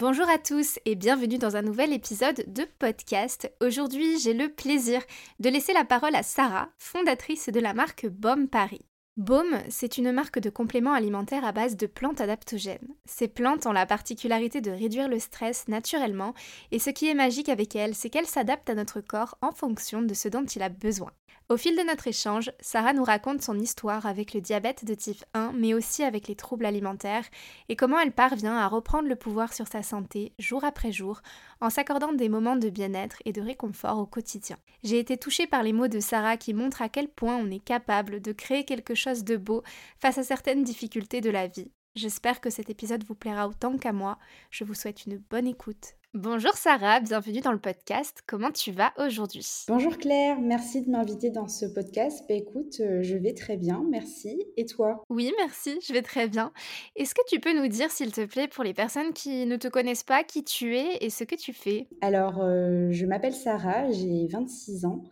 Bonjour 0.00 0.30
à 0.30 0.38
tous 0.38 0.78
et 0.86 0.94
bienvenue 0.94 1.36
dans 1.36 1.56
un 1.56 1.60
nouvel 1.60 1.92
épisode 1.92 2.42
de 2.46 2.64
podcast. 2.78 3.52
Aujourd'hui, 3.60 4.18
j'ai 4.18 4.32
le 4.32 4.48
plaisir 4.48 5.02
de 5.40 5.50
laisser 5.50 5.74
la 5.74 5.84
parole 5.84 6.14
à 6.14 6.22
Sarah, 6.22 6.70
fondatrice 6.78 7.50
de 7.50 7.60
la 7.60 7.74
marque 7.74 8.06
Baume 8.06 8.48
Paris. 8.48 8.80
Baume, 9.18 9.60
c'est 9.68 9.98
une 9.98 10.10
marque 10.10 10.38
de 10.38 10.48
compléments 10.48 10.94
alimentaires 10.94 11.44
à 11.44 11.52
base 11.52 11.76
de 11.76 11.86
plantes 11.86 12.22
adaptogènes. 12.22 12.94
Ces 13.04 13.28
plantes 13.28 13.66
ont 13.66 13.72
la 13.72 13.84
particularité 13.84 14.62
de 14.62 14.70
réduire 14.70 15.06
le 15.06 15.18
stress 15.18 15.68
naturellement 15.68 16.32
et 16.70 16.78
ce 16.78 16.88
qui 16.88 17.06
est 17.10 17.14
magique 17.14 17.50
avec 17.50 17.76
elles, 17.76 17.94
c'est 17.94 18.08
qu'elles 18.08 18.24
s'adaptent 18.24 18.70
à 18.70 18.74
notre 18.74 19.02
corps 19.02 19.36
en 19.42 19.52
fonction 19.52 20.00
de 20.00 20.14
ce 20.14 20.28
dont 20.28 20.46
il 20.46 20.62
a 20.62 20.70
besoin. 20.70 21.10
Au 21.50 21.56
fil 21.56 21.76
de 21.76 21.82
notre 21.82 22.06
échange, 22.06 22.52
Sarah 22.60 22.92
nous 22.92 23.02
raconte 23.02 23.42
son 23.42 23.58
histoire 23.58 24.06
avec 24.06 24.34
le 24.34 24.40
diabète 24.40 24.84
de 24.84 24.94
type 24.94 25.24
1, 25.34 25.50
mais 25.52 25.74
aussi 25.74 26.04
avec 26.04 26.28
les 26.28 26.36
troubles 26.36 26.64
alimentaires, 26.64 27.24
et 27.68 27.74
comment 27.74 27.98
elle 27.98 28.12
parvient 28.12 28.56
à 28.56 28.68
reprendre 28.68 29.08
le 29.08 29.16
pouvoir 29.16 29.52
sur 29.52 29.66
sa 29.66 29.82
santé 29.82 30.32
jour 30.38 30.62
après 30.62 30.92
jour, 30.92 31.22
en 31.60 31.68
s'accordant 31.68 32.12
des 32.12 32.28
moments 32.28 32.54
de 32.54 32.70
bien-être 32.70 33.16
et 33.24 33.32
de 33.32 33.42
réconfort 33.42 33.98
au 33.98 34.06
quotidien. 34.06 34.58
J'ai 34.84 35.00
été 35.00 35.16
touchée 35.16 35.48
par 35.48 35.64
les 35.64 35.72
mots 35.72 35.88
de 35.88 35.98
Sarah 35.98 36.36
qui 36.36 36.54
montrent 36.54 36.82
à 36.82 36.88
quel 36.88 37.08
point 37.08 37.36
on 37.36 37.50
est 37.50 37.64
capable 37.64 38.20
de 38.20 38.30
créer 38.30 38.64
quelque 38.64 38.94
chose 38.94 39.24
de 39.24 39.36
beau 39.36 39.64
face 39.98 40.18
à 40.18 40.22
certaines 40.22 40.62
difficultés 40.62 41.20
de 41.20 41.30
la 41.30 41.48
vie. 41.48 41.72
J'espère 41.96 42.40
que 42.40 42.50
cet 42.50 42.70
épisode 42.70 43.02
vous 43.02 43.16
plaira 43.16 43.48
autant 43.48 43.76
qu'à 43.76 43.92
moi. 43.92 44.18
Je 44.50 44.62
vous 44.62 44.74
souhaite 44.74 45.04
une 45.06 45.18
bonne 45.18 45.48
écoute. 45.48 45.94
Bonjour 46.14 46.54
Sarah, 46.54 46.98
bienvenue 46.98 47.40
dans 47.40 47.52
le 47.52 47.60
podcast. 47.60 48.22
Comment 48.26 48.50
tu 48.50 48.72
vas 48.72 48.92
aujourd'hui? 48.98 49.46
Bonjour 49.68 49.96
Claire, 49.96 50.40
merci 50.40 50.82
de 50.82 50.90
m'inviter 50.90 51.30
dans 51.30 51.46
ce 51.46 51.66
podcast. 51.66 52.24
Bah, 52.28 52.34
écoute, 52.34 52.80
euh, 52.80 53.00
je 53.00 53.16
vais 53.16 53.32
très 53.32 53.56
bien, 53.56 53.86
merci. 53.88 54.44
Et 54.56 54.66
toi? 54.66 55.04
Oui, 55.08 55.32
merci, 55.38 55.78
je 55.86 55.92
vais 55.92 56.02
très 56.02 56.26
bien. 56.26 56.52
Est-ce 56.96 57.14
que 57.14 57.20
tu 57.28 57.38
peux 57.38 57.56
nous 57.56 57.68
dire, 57.68 57.92
s'il 57.92 58.10
te 58.10 58.26
plaît, 58.26 58.48
pour 58.48 58.64
les 58.64 58.74
personnes 58.74 59.12
qui 59.12 59.46
ne 59.46 59.56
te 59.56 59.68
connaissent 59.68 60.02
pas, 60.02 60.24
qui 60.24 60.42
tu 60.42 60.76
es 60.76 60.96
et 61.00 61.10
ce 61.10 61.22
que 61.22 61.36
tu 61.36 61.52
fais? 61.52 61.86
Alors, 62.00 62.42
euh, 62.42 62.88
je 62.90 63.06
m'appelle 63.06 63.34
Sarah, 63.34 63.88
j'ai 63.92 64.26
26 64.26 64.86
ans. 64.86 65.04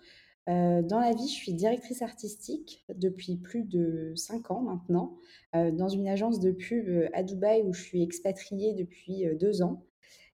Euh, 0.49 0.83
dans 0.83 0.99
la 0.99 1.13
vie, 1.13 1.29
je 1.29 1.35
suis 1.35 1.55
directrice 1.55 2.03
artistique 2.03 2.85
depuis 2.93 3.37
plus 3.37 3.63
de 3.63 4.15
5 4.17 4.51
ans 4.51 4.63
maintenant, 4.63 5.17
dans 5.53 5.89
une 5.89 6.09
agence 6.09 6.41
de 6.41 6.51
pub 6.51 7.09
à 7.13 7.23
Dubaï 7.23 7.63
où 7.63 7.73
je 7.73 7.83
suis 7.83 8.03
expatriée 8.03 8.75
depuis 8.75 9.27
2 9.39 9.63
ans. 9.63 9.85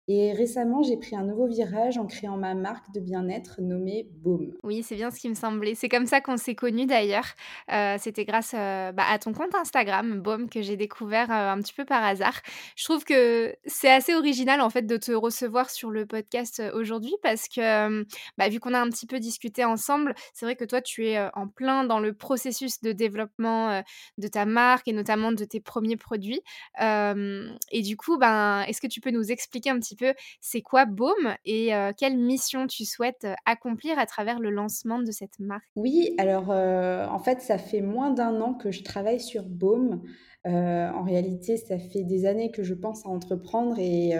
Et 0.09 0.33
récemment, 0.33 0.83
j'ai 0.83 0.97
pris 0.97 1.15
un 1.15 1.23
nouveau 1.23 1.47
virage 1.47 1.97
en 1.97 2.05
créant 2.05 2.35
ma 2.35 2.55
marque 2.55 2.91
de 2.93 2.99
bien-être 2.99 3.61
nommée 3.61 4.09
Baume. 4.11 4.51
Oui, 4.61 4.83
c'est 4.83 4.95
bien 4.95 5.11
ce 5.11 5.19
qui 5.19 5.29
me 5.29 5.33
semblait. 5.33 5.75
C'est 5.75 5.87
comme 5.87 6.07
ça 6.07 6.19
qu'on 6.19 6.35
s'est 6.35 6.55
connus 6.55 6.85
d'ailleurs. 6.85 7.27
Euh, 7.71 7.95
c'était 7.97 8.25
grâce 8.25 8.53
euh, 8.53 8.91
bah, 8.91 9.05
à 9.09 9.17
ton 9.17 9.31
compte 9.31 9.55
Instagram, 9.55 10.19
Baume, 10.19 10.49
que 10.49 10.61
j'ai 10.61 10.75
découvert 10.75 11.31
euh, 11.31 11.51
un 11.51 11.61
petit 11.61 11.73
peu 11.73 11.85
par 11.85 12.03
hasard. 12.03 12.41
Je 12.75 12.83
trouve 12.83 13.05
que 13.05 13.55
c'est 13.65 13.89
assez 13.89 14.13
original 14.13 14.59
en 14.59 14.69
fait 14.69 14.81
de 14.81 14.97
te 14.97 15.13
recevoir 15.13 15.69
sur 15.69 15.89
le 15.89 16.05
podcast 16.05 16.61
aujourd'hui 16.73 17.15
parce 17.21 17.47
que 17.47 18.03
bah, 18.37 18.49
vu 18.49 18.59
qu'on 18.59 18.73
a 18.73 18.79
un 18.79 18.89
petit 18.89 19.07
peu 19.07 19.19
discuté 19.19 19.63
ensemble, 19.63 20.15
c'est 20.33 20.45
vrai 20.45 20.57
que 20.57 20.65
toi 20.65 20.81
tu 20.81 21.07
es 21.07 21.29
en 21.33 21.47
plein 21.47 21.85
dans 21.85 21.99
le 21.99 22.13
processus 22.13 22.81
de 22.81 22.91
développement 22.91 23.81
de 24.17 24.27
ta 24.27 24.45
marque 24.45 24.89
et 24.89 24.93
notamment 24.93 25.31
de 25.31 25.45
tes 25.45 25.61
premiers 25.61 25.97
produits. 25.97 26.41
et 26.79 27.81
du 27.81 27.95
coup, 27.95 28.17
ben, 28.17 28.63
est-ce 28.63 28.81
que 28.81 28.87
tu 28.87 28.99
peux 28.99 29.11
nous 29.11 29.31
expliquer 29.31 29.69
un 29.69 29.79
petit 29.79 29.92
peu 29.95 30.13
c'est 30.41 30.61
quoi 30.61 30.85
Baume 30.85 31.35
et 31.45 31.71
quelle 31.97 32.17
mission 32.17 32.67
tu 32.67 32.85
souhaites 32.85 33.27
accomplir 33.45 33.97
à 33.99 34.05
travers 34.05 34.39
le 34.39 34.49
lancement 34.49 34.99
de 34.99 35.11
cette 35.11 35.39
marque? 35.39 35.63
Oui, 35.75 36.15
alors 36.17 36.49
en 36.49 37.19
fait, 37.19 37.41
ça 37.41 37.57
fait 37.57 37.81
moins 37.81 38.11
d'un 38.11 38.41
an 38.41 38.53
que 38.53 38.71
je 38.71 38.83
travaille 38.83 39.19
sur 39.19 39.43
Baume. 39.43 40.03
En 40.45 41.03
réalité, 41.03 41.57
ça 41.57 41.77
fait 41.79 42.03
des 42.03 42.25
années 42.25 42.51
que 42.51 42.63
je 42.63 42.73
pense 42.73 43.05
à 43.05 43.09
entreprendre 43.09 43.77
et 43.79 44.11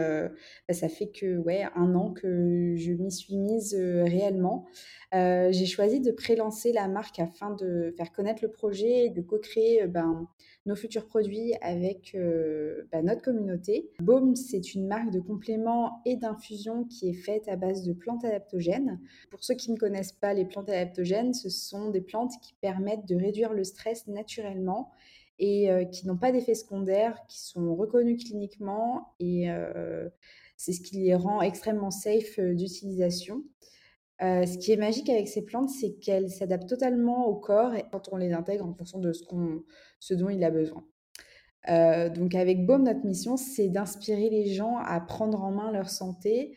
bah, 0.67 0.73
ça 0.73 0.89
fait 0.89 1.07
que 1.07 1.38
ouais, 1.38 1.66
un 1.75 1.95
an 1.95 2.11
que 2.11 2.75
je 2.78 2.91
m'y 2.94 3.11
suis 3.11 3.38
mise 3.38 3.75
réellement. 3.75 4.66
j'ai 5.11 5.66
choisi 5.66 6.00
de 6.00 6.11
prélancer 6.11 6.72
la 6.72 6.88
marque 6.88 7.19
afin 7.19 7.51
de 7.51 7.94
faire 7.97 8.11
connaître 8.11 8.44
le 8.44 8.51
projet 8.51 9.06
et 9.06 9.09
de 9.09 9.22
co-créer 9.22 9.88
ben, 9.88 10.28
nos 10.66 10.75
futurs 10.75 11.06
produits 11.06 11.53
avec 11.61 12.16
euh, 12.16 12.84
bah, 12.91 13.01
notre 13.01 13.22
communauté. 13.22 13.90
Baume, 14.00 14.35
c'est 14.35 14.73
une 14.73 14.88
marque 14.88 15.11
de 15.11 15.19
compléments 15.19 16.01
et 16.05 16.16
d'infusions 16.16 16.85
qui 16.85 17.09
est 17.09 17.13
faite 17.13 17.47
à 17.47 17.55
base 17.55 17.84
de 17.84 17.94
plantes 17.94 18.23
adaptogènes. 18.23 19.00
Pour 19.29 19.44
ceux 19.44 19.55
qui 19.55 19.72
ne 19.72 19.78
connaissent 19.78 20.13
pas 20.13 20.34
les 20.34 20.45
plantes 20.45 20.69
adaptogènes, 20.69 21.34
ce 21.34 21.50
sont 21.50 21.90
des 21.90 22.01
plantes 22.01 22.34
qui 22.41 22.53
permettent 22.61 23.07
de 23.07 23.16
réduire 23.16 23.53
le 23.53 23.63
stress 23.63 24.07
naturellement 24.07 24.91
et 25.39 25.69
qui 25.91 26.07
n'ont 26.07 26.17
pas 26.17 26.31
d'effets 26.31 26.55
secondaires, 26.55 27.17
qui 27.27 27.39
sont 27.41 27.75
reconnues 27.75 28.17
cliniquement 28.17 29.16
et 29.19 29.47
c'est 30.57 30.73
ce 30.73 30.81
qui 30.81 30.97
les 30.97 31.16
rend 31.16 31.41
extrêmement 31.41 31.91
safe 31.91 32.39
d'utilisation. 32.39 33.43
Ce 34.22 34.57
qui 34.57 34.72
est 34.72 34.77
magique 34.77 35.09
avec 35.09 35.27
ces 35.27 35.43
plantes, 35.43 35.69
c'est 35.69 35.95
qu'elles 35.99 36.29
s'adaptent 36.29 36.69
totalement 36.69 37.27
au 37.27 37.35
corps 37.35 37.73
et 37.73 37.83
quand 37.91 38.09
on 38.11 38.17
les 38.17 38.31
intègre 38.31 38.66
en 38.66 38.73
fonction 38.73 38.99
de 38.99 39.11
ce, 39.11 40.13
dont 40.13 40.29
il 40.29 40.43
a 40.43 40.51
besoin. 40.51 40.85
Donc 41.67 42.35
avec 42.35 42.66
Baume, 42.66 42.83
notre 42.83 43.05
mission, 43.05 43.35
c'est 43.35 43.67
d'inspirer 43.67 44.29
les 44.29 44.53
gens 44.53 44.77
à 44.77 44.99
prendre 45.01 45.41
en 45.43 45.51
main 45.51 45.72
leur 45.72 45.89
santé, 45.89 46.55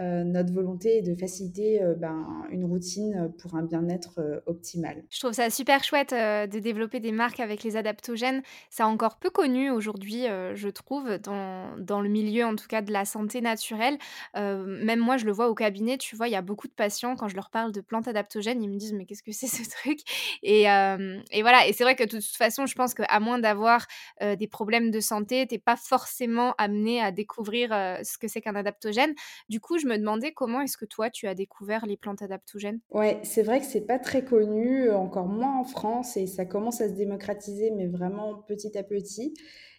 euh, 0.00 0.22
notre 0.22 0.52
volonté 0.52 0.98
est 0.98 1.02
de 1.02 1.14
faciliter 1.14 1.82
euh, 1.82 1.94
ben, 1.94 2.44
une 2.50 2.64
routine 2.64 3.32
pour 3.40 3.56
un 3.56 3.62
bien-être 3.62 4.20
euh, 4.20 4.40
optimal. 4.46 5.02
Je 5.10 5.18
trouve 5.18 5.32
ça 5.32 5.50
super 5.50 5.82
chouette 5.82 6.10
de 6.10 6.58
développer 6.58 7.00
des 7.00 7.10
marques 7.10 7.40
avec 7.40 7.64
les 7.64 7.76
adaptogènes. 7.76 8.42
C'est 8.70 8.84
encore 8.84 9.18
peu 9.18 9.30
connu 9.30 9.70
aujourd'hui, 9.70 10.26
je 10.54 10.68
trouve, 10.68 11.18
dans, 11.18 12.00
le 12.00 12.08
milieu 12.08 12.44
en 12.44 12.54
tout 12.54 12.66
cas 12.68 12.82
de 12.82 12.92
la 12.92 13.04
santé 13.04 13.40
naturelle. 13.40 13.98
même 14.34 15.00
moi, 15.00 15.16
je 15.16 15.26
le 15.26 15.32
vois 15.32 15.48
au 15.48 15.54
cabinet, 15.54 15.98
tu 15.98 16.16
vois, 16.16 16.28
il 16.28 16.32
y 16.32 16.36
a 16.36 16.42
beaucoup 16.42 16.68
de 16.68 16.72
patients, 16.72 17.16
quand 17.16 17.28
je 17.28 17.34
leur 17.34 17.50
parle 17.50 17.72
de 17.72 17.80
plantes 17.80 18.08
adaptogènes, 18.08 18.62
ils 18.62 18.70
me 18.70 18.78
disent 18.78 18.92
mais 18.92 19.04
qu'est-ce 19.04 19.22
que 19.22 19.32
c'est 19.32 19.46
ce 19.46 19.68
truc? 19.82 20.00
Et, 20.42 20.62
et, 20.62 21.42
voilà, 21.42 21.66
et 21.66 21.72
c'est 21.72 21.84
vrai 21.84 21.96
que 21.96 22.04
de 22.04 22.16
toute 22.16 22.36
façon, 22.36 22.66
je 22.66 22.74
pense 22.74 22.94
qu'à 22.94 23.20
moins 23.20 23.38
d'avoir 23.38 23.86
des 24.20 24.48
problèmes 24.48 24.90
de 24.90 25.00
santé, 25.00 25.46
tu 25.46 25.54
n'es 25.54 25.58
pas 25.58 25.76
forcément 25.76 26.54
amené 26.58 27.00
à 27.00 27.10
découvrir 27.10 27.70
ce 28.02 28.18
que 28.18 28.28
c'est 28.28 28.40
qu'un 28.40 28.56
adaptogène. 28.56 29.14
Du 29.48 29.60
coup, 29.60 29.78
je 29.78 29.87
me 29.88 29.98
demandais 29.98 30.32
comment 30.32 30.60
est-ce 30.60 30.76
que 30.76 30.84
toi, 30.84 31.10
tu 31.10 31.26
as 31.26 31.34
découvert 31.34 31.86
les 31.86 31.96
plantes 31.96 32.22
adaptogènes 32.22 32.80
Ouais, 32.90 33.18
c'est 33.22 33.42
vrai 33.42 33.60
que 33.60 33.66
c'est 33.66 33.86
pas 33.86 33.98
très 33.98 34.24
connu, 34.24 34.90
encore 34.90 35.26
moins 35.26 35.58
en 35.58 35.64
France, 35.64 36.16
et 36.16 36.26
ça 36.26 36.44
commence 36.44 36.80
à 36.80 36.88
se 36.88 36.94
démocratiser, 36.94 37.70
mais 37.70 37.86
vraiment 37.86 38.36
petit 38.46 38.76
à 38.78 38.82
petit. 38.82 39.34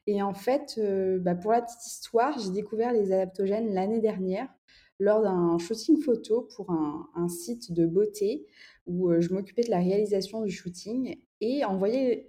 Et 0.08 0.22
en 0.22 0.34
fait, 0.34 0.76
euh, 0.78 1.20
bah, 1.20 1.36
pour 1.36 1.52
la 1.52 1.62
petite 1.62 1.86
histoire, 1.86 2.38
j'ai 2.40 2.52
découvert 2.52 2.94
les 2.94 3.12
adaptogènes 3.12 3.74
l'année 3.74 4.00
dernière 4.00 4.48
lors 5.00 5.22
d'un 5.22 5.58
shooting 5.60 6.02
photo 6.02 6.50
pour 6.56 6.72
un, 6.72 7.28
site 7.30 7.72
de 7.72 7.86
beauté 7.86 8.48
où 8.86 9.10
euh, 9.10 9.22
je 9.22 9.34
m'occupais 9.34 9.62
de 9.62 9.70
la 9.70 9.78
réalisation 9.78 10.42
du 10.42 10.52
shooting. 10.52 11.16
Et 11.42 11.64
en, 11.64 11.80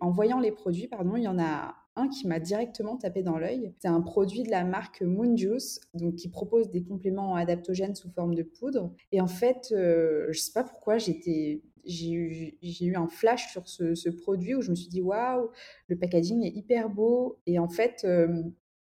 en 0.00 0.10
voyant 0.10 0.38
les 0.38 0.52
produits, 0.52 0.86
pardon, 0.86 1.16
il 1.16 1.24
y 1.24 1.28
en 1.28 1.38
a 1.38 1.74
qui 2.08 2.26
m'a 2.26 2.40
directement 2.40 2.96
tapé 2.96 3.22
dans 3.22 3.38
l'œil. 3.38 3.72
C'est 3.78 3.88
un 3.88 4.00
produit 4.00 4.42
de 4.42 4.50
la 4.50 4.64
marque 4.64 5.02
Moon 5.02 5.36
Juice, 5.36 5.80
donc 5.94 6.16
qui 6.16 6.28
propose 6.28 6.70
des 6.70 6.82
compléments 6.82 7.34
adaptogènes 7.34 7.94
sous 7.94 8.10
forme 8.10 8.34
de 8.34 8.42
poudre. 8.42 8.92
Et 9.12 9.20
en 9.20 9.26
fait, 9.26 9.68
euh, 9.72 10.26
je 10.30 10.40
sais 10.40 10.52
pas 10.52 10.64
pourquoi 10.64 10.98
j'ai 10.98 11.20
eu, 12.12 12.58
eu, 12.62 12.96
un 12.96 13.08
flash 13.08 13.50
sur 13.52 13.68
ce, 13.68 14.08
produit 14.10 14.54
où 14.54 14.62
je 14.62 14.70
me 14.70 14.76
suis 14.76 14.88
dit 14.88 15.00
waouh, 15.00 15.50
le 15.88 15.96
packaging 15.96 16.44
est 16.44 16.56
hyper 16.56 16.90
beau. 16.90 17.38
Et 17.46 17.58
en 17.58 17.68
fait, 17.68 18.02
euh, 18.04 18.42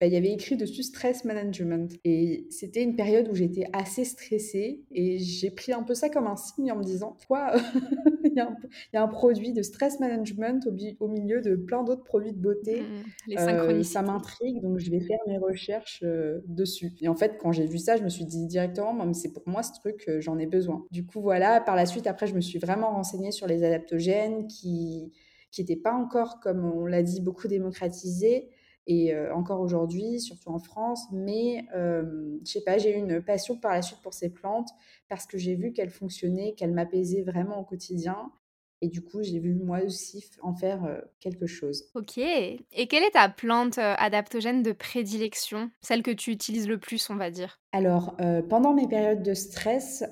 bah, 0.02 0.08
il 0.08 0.14
y 0.14 0.18
avait 0.18 0.32
écrit 0.32 0.58
dessus 0.58 0.82
stress 0.82 1.26
management. 1.26 1.92
Et 2.04 2.48
c'était 2.50 2.82
une 2.82 2.96
période 2.96 3.30
où 3.30 3.36
j'étais 3.36 3.66
assez 3.72 4.04
stressée 4.04 4.84
et 4.92 5.20
j'ai 5.20 5.52
pris 5.52 5.74
un 5.74 5.84
peu 5.84 5.94
ça 5.94 6.10
comme 6.10 6.26
un 6.26 6.36
signe 6.36 6.72
en 6.72 6.78
me 6.78 6.84
disant 6.84 7.18
quoi? 7.28 7.54
il, 8.36 8.94
y 8.94 8.98
a 8.98 9.04
un 9.04 9.08
produit 9.08 9.54
de 9.54 9.62
stress 9.62 10.00
management 10.00 10.68
au, 11.00 11.08
milieu 11.08 11.42
de 11.42 11.56
plein 11.56 11.84
d'autres 11.84 12.04
produits 12.04 12.34
de 12.34 12.40
beauté. 12.40 12.82
Mmh, 12.82 13.38
euh, 13.38 13.84
ça 13.84 14.02
m'intrigue, 14.02 14.62
donc 14.62 14.80
je 14.80 14.90
vais 14.92 15.00
faire 15.00 15.20
mes 15.28 15.38
recherches 15.38 16.02
euh, 16.04 16.40
dessus. 16.48 16.92
Et 17.02 17.08
en 17.08 17.16
fait, 17.16 17.38
quand 17.40 17.52
j'ai 17.52 17.66
vu 17.66 17.78
ça, 17.78 17.98
je 17.98 18.04
me 18.04 18.10
suis 18.10 18.26
dit 18.26 18.48
directement, 18.48 19.14
c'est 19.14 19.34
pour 19.34 19.48
moi 19.48 19.64
ce 19.64 19.74
truc, 19.74 20.06
euh, 20.08 20.22
j'en 20.22 20.38
ai 20.40 20.46
besoin. 20.46 20.86
Du 20.92 21.06
coup, 21.06 21.22
voilà, 21.22 21.62
par 21.62 21.76
la 21.76 21.86
suite, 21.86 22.08
après, 22.08 22.28
je 22.28 22.36
me 22.36 22.42
suis 22.42 22.60
vraiment 22.60 22.92
renseignée 22.92 23.32
sur 23.32 23.48
les 23.48 23.64
adaptogènes 23.64 24.48
qui 24.48 25.12
qui 25.52 25.60
n'était 25.60 25.76
pas 25.76 25.92
encore, 25.92 26.40
comme 26.40 26.64
on 26.64 26.86
l'a 26.86 27.04
dit, 27.04 27.20
beaucoup 27.20 27.50
démocratisé 27.50 28.48
et 28.88 29.14
encore 29.34 29.60
aujourd'hui, 29.60 30.22
surtout 30.22 30.50
en 30.50 30.60
France. 30.60 31.04
Mais 31.12 31.66
je 31.74 32.40
sais 32.46 32.62
pas, 32.62 32.78
j'ai 32.78 32.96
eu 32.96 32.98
une 32.98 33.22
passion 33.22 33.58
par 33.58 33.74
la 33.74 33.82
suite 33.82 34.00
pour 34.02 34.14
ces 34.14 34.30
plantes 34.30 34.70
parce 35.12 35.28
que 35.28 35.38
j'ai 35.38 35.56
vu 35.56 35.74
qu'elles 35.74 35.90
fonctionnaient, 35.90 36.54
qu'elles 36.54 36.72
m'apaisaient 36.72 37.24
vraiment 37.24 37.60
au 37.60 37.66
quotidien. 37.66 38.32
Et 38.80 38.88
du 38.88 39.02
coup, 39.02 39.22
j'ai 39.22 39.40
vu 39.40 39.54
moi 39.54 39.82
aussi 39.84 40.26
en 40.42 40.56
faire 40.56 41.04
quelque 41.20 41.48
chose. 41.48 41.84
Ok. 41.96 42.18
Et 42.18 42.88
quelle 42.90 43.04
est 43.04 43.12
ta 43.12 43.28
plante 43.28 43.78
adaptogène 43.78 44.64
de 44.64 44.72
prédilection? 44.72 45.70
Celle 45.82 46.02
que 46.02 46.12
tu 46.12 46.32
utilises 46.32 46.66
le 46.66 46.80
plus, 46.80 47.10
on 47.10 47.18
va 47.18 47.30
dire 47.30 47.60
Alors, 47.74 48.16
pendant 48.50 48.74
mes 48.74 48.88
périodes 48.88 49.22
de 49.22 49.34
stress, 49.34 50.06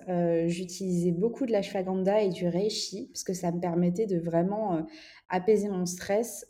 j'utilisais 0.48 1.14
beaucoup 1.14 1.46
de 1.46 1.54
l'ashwagandha 1.54 2.22
et 2.22 2.30
du 2.30 2.46
reishi 2.50 3.08
parce 3.08 3.24
que 3.24 3.34
ça 3.34 3.54
me 3.54 3.62
permettait 3.62 4.06
de 4.06 4.20
vraiment 4.20 4.86
apaiser 5.30 5.70
mon 5.70 5.86
stress. 5.86 6.46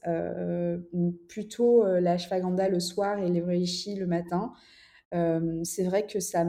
plutôt 1.30 1.86
l'ashwagandha 1.86 2.68
le 2.68 2.80
soir 2.80 3.20
et 3.20 3.30
le 3.30 3.46
reishi 3.46 3.94
le 3.96 4.08
matin. 4.08 4.54
c'est 5.12 5.84
vrai 5.84 6.08
que 6.08 6.20
ça 6.20 6.46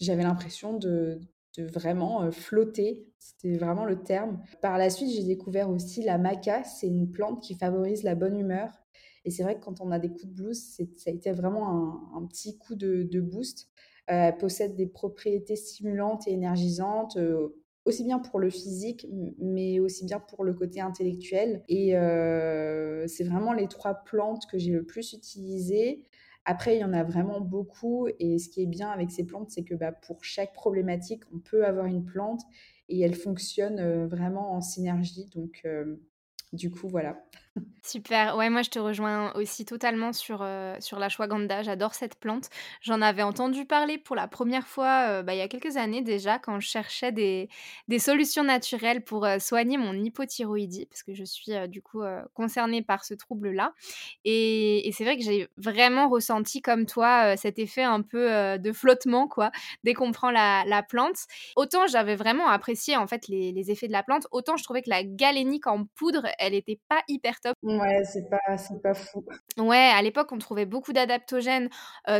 j'avais 0.00 0.24
l'impression 0.24 0.76
de, 0.76 1.20
de 1.56 1.64
vraiment 1.64 2.30
flotter. 2.30 3.06
C'était 3.18 3.56
vraiment 3.56 3.84
le 3.84 4.02
terme. 4.02 4.42
Par 4.60 4.78
la 4.78 4.90
suite, 4.90 5.10
j'ai 5.10 5.24
découvert 5.24 5.70
aussi 5.70 6.02
la 6.02 6.18
maca. 6.18 6.64
C'est 6.64 6.86
une 6.86 7.10
plante 7.10 7.42
qui 7.42 7.54
favorise 7.54 8.02
la 8.02 8.14
bonne 8.14 8.36
humeur. 8.36 8.70
Et 9.24 9.30
c'est 9.30 9.42
vrai 9.42 9.56
que 9.56 9.64
quand 9.64 9.80
on 9.80 9.90
a 9.90 9.98
des 9.98 10.08
coups 10.08 10.26
de 10.26 10.34
blues, 10.34 10.76
ça 10.96 11.10
a 11.10 11.12
été 11.12 11.30
vraiment 11.32 12.16
un, 12.16 12.26
petit 12.26 12.58
coup 12.58 12.74
de, 12.74 13.20
boost. 13.20 13.68
elle 14.06 14.36
possède 14.36 14.74
des 14.74 14.86
propriétés 14.86 15.56
stimulantes 15.56 16.26
et 16.26 16.32
énergisantes, 16.32 17.16
aussi 17.84 18.04
bien 18.04 18.18
pour 18.18 18.40
le 18.40 18.50
physique, 18.50 19.06
mais 19.38 19.78
aussi 19.78 20.04
bien 20.04 20.18
pour 20.18 20.44
le 20.44 20.54
côté 20.54 20.80
intellectuel. 20.80 21.62
Et 21.68 21.92
c'est 23.06 23.24
vraiment 23.24 23.52
les 23.52 23.68
trois 23.68 23.94
plantes 23.94 24.46
que 24.50 24.58
j'ai 24.58 24.72
le 24.72 24.84
plus 24.84 25.12
utilisées. 25.12 26.02
Après, 26.44 26.76
il 26.76 26.80
y 26.80 26.84
en 26.84 26.92
a 26.92 27.04
vraiment 27.04 27.40
beaucoup. 27.40 28.08
Et 28.18 28.38
ce 28.38 28.48
qui 28.48 28.62
est 28.62 28.66
bien 28.66 28.90
avec 28.90 29.10
ces 29.10 29.24
plantes, 29.24 29.50
c'est 29.50 29.64
que 29.64 29.74
bah, 29.74 29.92
pour 29.92 30.24
chaque 30.24 30.52
problématique, 30.52 31.22
on 31.34 31.38
peut 31.38 31.64
avoir 31.64 31.86
une 31.86 32.04
plante 32.04 32.42
et 32.88 33.00
elle 33.00 33.14
fonctionne 33.14 34.06
vraiment 34.06 34.52
en 34.52 34.60
synergie. 34.60 35.26
Donc, 35.34 35.66
du 36.52 36.70
coup, 36.70 36.88
voilà. 36.88 37.24
Super. 37.84 38.36
Ouais, 38.36 38.48
moi, 38.48 38.62
je 38.62 38.70
te 38.70 38.78
rejoins 38.78 39.32
aussi 39.34 39.64
totalement 39.64 40.12
sur, 40.12 40.38
euh, 40.42 40.76
sur 40.80 40.98
la 41.00 41.08
Shwaganda. 41.08 41.62
J'adore 41.62 41.94
cette 41.94 42.14
plante. 42.18 42.48
J'en 42.80 43.02
avais 43.02 43.22
entendu 43.22 43.66
parler 43.66 43.98
pour 43.98 44.14
la 44.16 44.28
première 44.28 44.66
fois, 44.68 45.06
euh, 45.08 45.22
bah, 45.24 45.34
il 45.34 45.38
y 45.38 45.42
a 45.42 45.48
quelques 45.48 45.76
années 45.76 46.00
déjà, 46.00 46.38
quand 46.38 46.60
je 46.60 46.68
cherchais 46.68 47.10
des, 47.10 47.48
des 47.88 47.98
solutions 47.98 48.44
naturelles 48.44 49.02
pour 49.04 49.26
euh, 49.26 49.38
soigner 49.40 49.78
mon 49.78 49.94
hypothyroïdie, 49.94 50.86
parce 50.86 51.02
que 51.02 51.12
je 51.12 51.24
suis 51.24 51.52
du 51.68 51.82
coup 51.82 52.02
concernée 52.34 52.82
par 52.82 53.04
ce 53.04 53.14
trouble-là. 53.14 53.72
Et, 54.24 54.86
et 54.88 54.92
c'est 54.92 55.04
vrai 55.04 55.16
que 55.18 55.24
j'ai 55.24 55.48
vraiment 55.56 56.08
ressenti 56.08 56.62
comme 56.62 56.86
toi 56.86 57.36
cet 57.36 57.58
effet 57.58 57.82
un 57.82 58.02
peu 58.02 58.58
de 58.58 58.72
flottement, 58.72 59.28
quoi, 59.28 59.50
dès 59.84 59.94
qu'on 59.94 60.12
prend 60.12 60.30
la, 60.30 60.64
la 60.66 60.82
plante. 60.82 61.16
Autant 61.56 61.86
j'avais 61.86 62.16
vraiment 62.16 62.48
apprécié 62.48 62.96
en 62.96 63.06
fait 63.06 63.28
les, 63.28 63.52
les 63.52 63.70
effets 63.70 63.88
de 63.88 63.92
la 63.92 64.02
plante, 64.02 64.26
autant 64.30 64.56
je 64.56 64.64
trouvais 64.64 64.82
que 64.82 64.90
la 64.90 65.04
galénique 65.04 65.66
en 65.66 65.84
poudre, 65.96 66.26
elle 66.38 66.54
était 66.54 66.80
pas 66.88 67.02
hyper 67.08 67.40
Ouais, 67.62 68.02
c'est 68.04 68.28
pas 68.28 68.56
c'est 68.56 68.80
pas 68.82 68.94
fou. 68.94 69.24
Ouais, 69.58 69.76
à 69.94 70.00
l'époque, 70.02 70.32
on 70.32 70.38
trouvait 70.38 70.66
beaucoup 70.66 70.92
d'adaptogènes, 70.92 71.70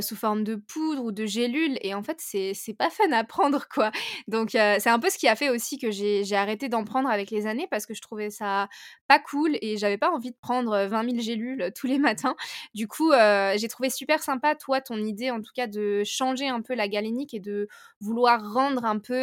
sous 0.00 0.16
forme 0.16 0.44
de 0.44 0.54
poudre 0.56 1.04
ou 1.04 1.12
de 1.12 1.26
gélules 1.26 1.78
et 1.82 1.94
en 1.94 2.02
fait, 2.02 2.16
c'est 2.20 2.54
c'est 2.54 2.74
pas 2.74 2.90
fun 2.90 3.10
à 3.12 3.24
prendre, 3.24 3.66
quoi. 3.74 3.90
Donc 4.28 4.50
c'est 4.50 4.88
un 4.88 4.98
peu 4.98 5.10
ce 5.10 5.18
qui 5.18 5.28
a 5.28 5.36
fait 5.36 5.48
aussi 5.48 5.78
que 5.78 5.90
j'ai 5.90 6.24
j'ai 6.24 6.36
arrêté 6.36 6.68
d'en 6.68 6.84
prendre 6.84 7.08
avec 7.08 7.30
les 7.30 7.46
années 7.46 7.66
parce 7.70 7.86
que 7.86 7.94
je 7.94 8.00
trouvais 8.00 8.30
ça 8.30 8.68
pas 9.08 9.18
cool 9.18 9.56
et 9.62 9.76
j'avais 9.76 9.98
pas 9.98 10.10
envie 10.10 10.30
de 10.30 10.36
prendre, 10.40 10.86
20 10.86 11.02
000 11.04 11.20
gélules, 11.20 11.72
tous 11.74 11.86
les 11.86 11.98
matins. 11.98 12.34
Du 12.74 12.86
coup, 12.88 13.12
j'ai 13.56 13.68
trouvé 13.68 13.90
super 13.90 14.22
sympa, 14.22 14.54
toi, 14.54 14.80
ton 14.80 14.96
idée, 14.98 15.30
en 15.30 15.40
tout 15.40 15.52
cas, 15.54 15.66
de 15.66 16.02
changer 16.04 16.48
un 16.48 16.62
peu 16.62 16.74
la 16.74 16.88
galénique 16.88 17.34
et 17.34 17.40
de 17.40 17.68
vouloir 18.00 18.52
rendre 18.52 18.84
un 18.84 18.98
peu, 18.98 19.14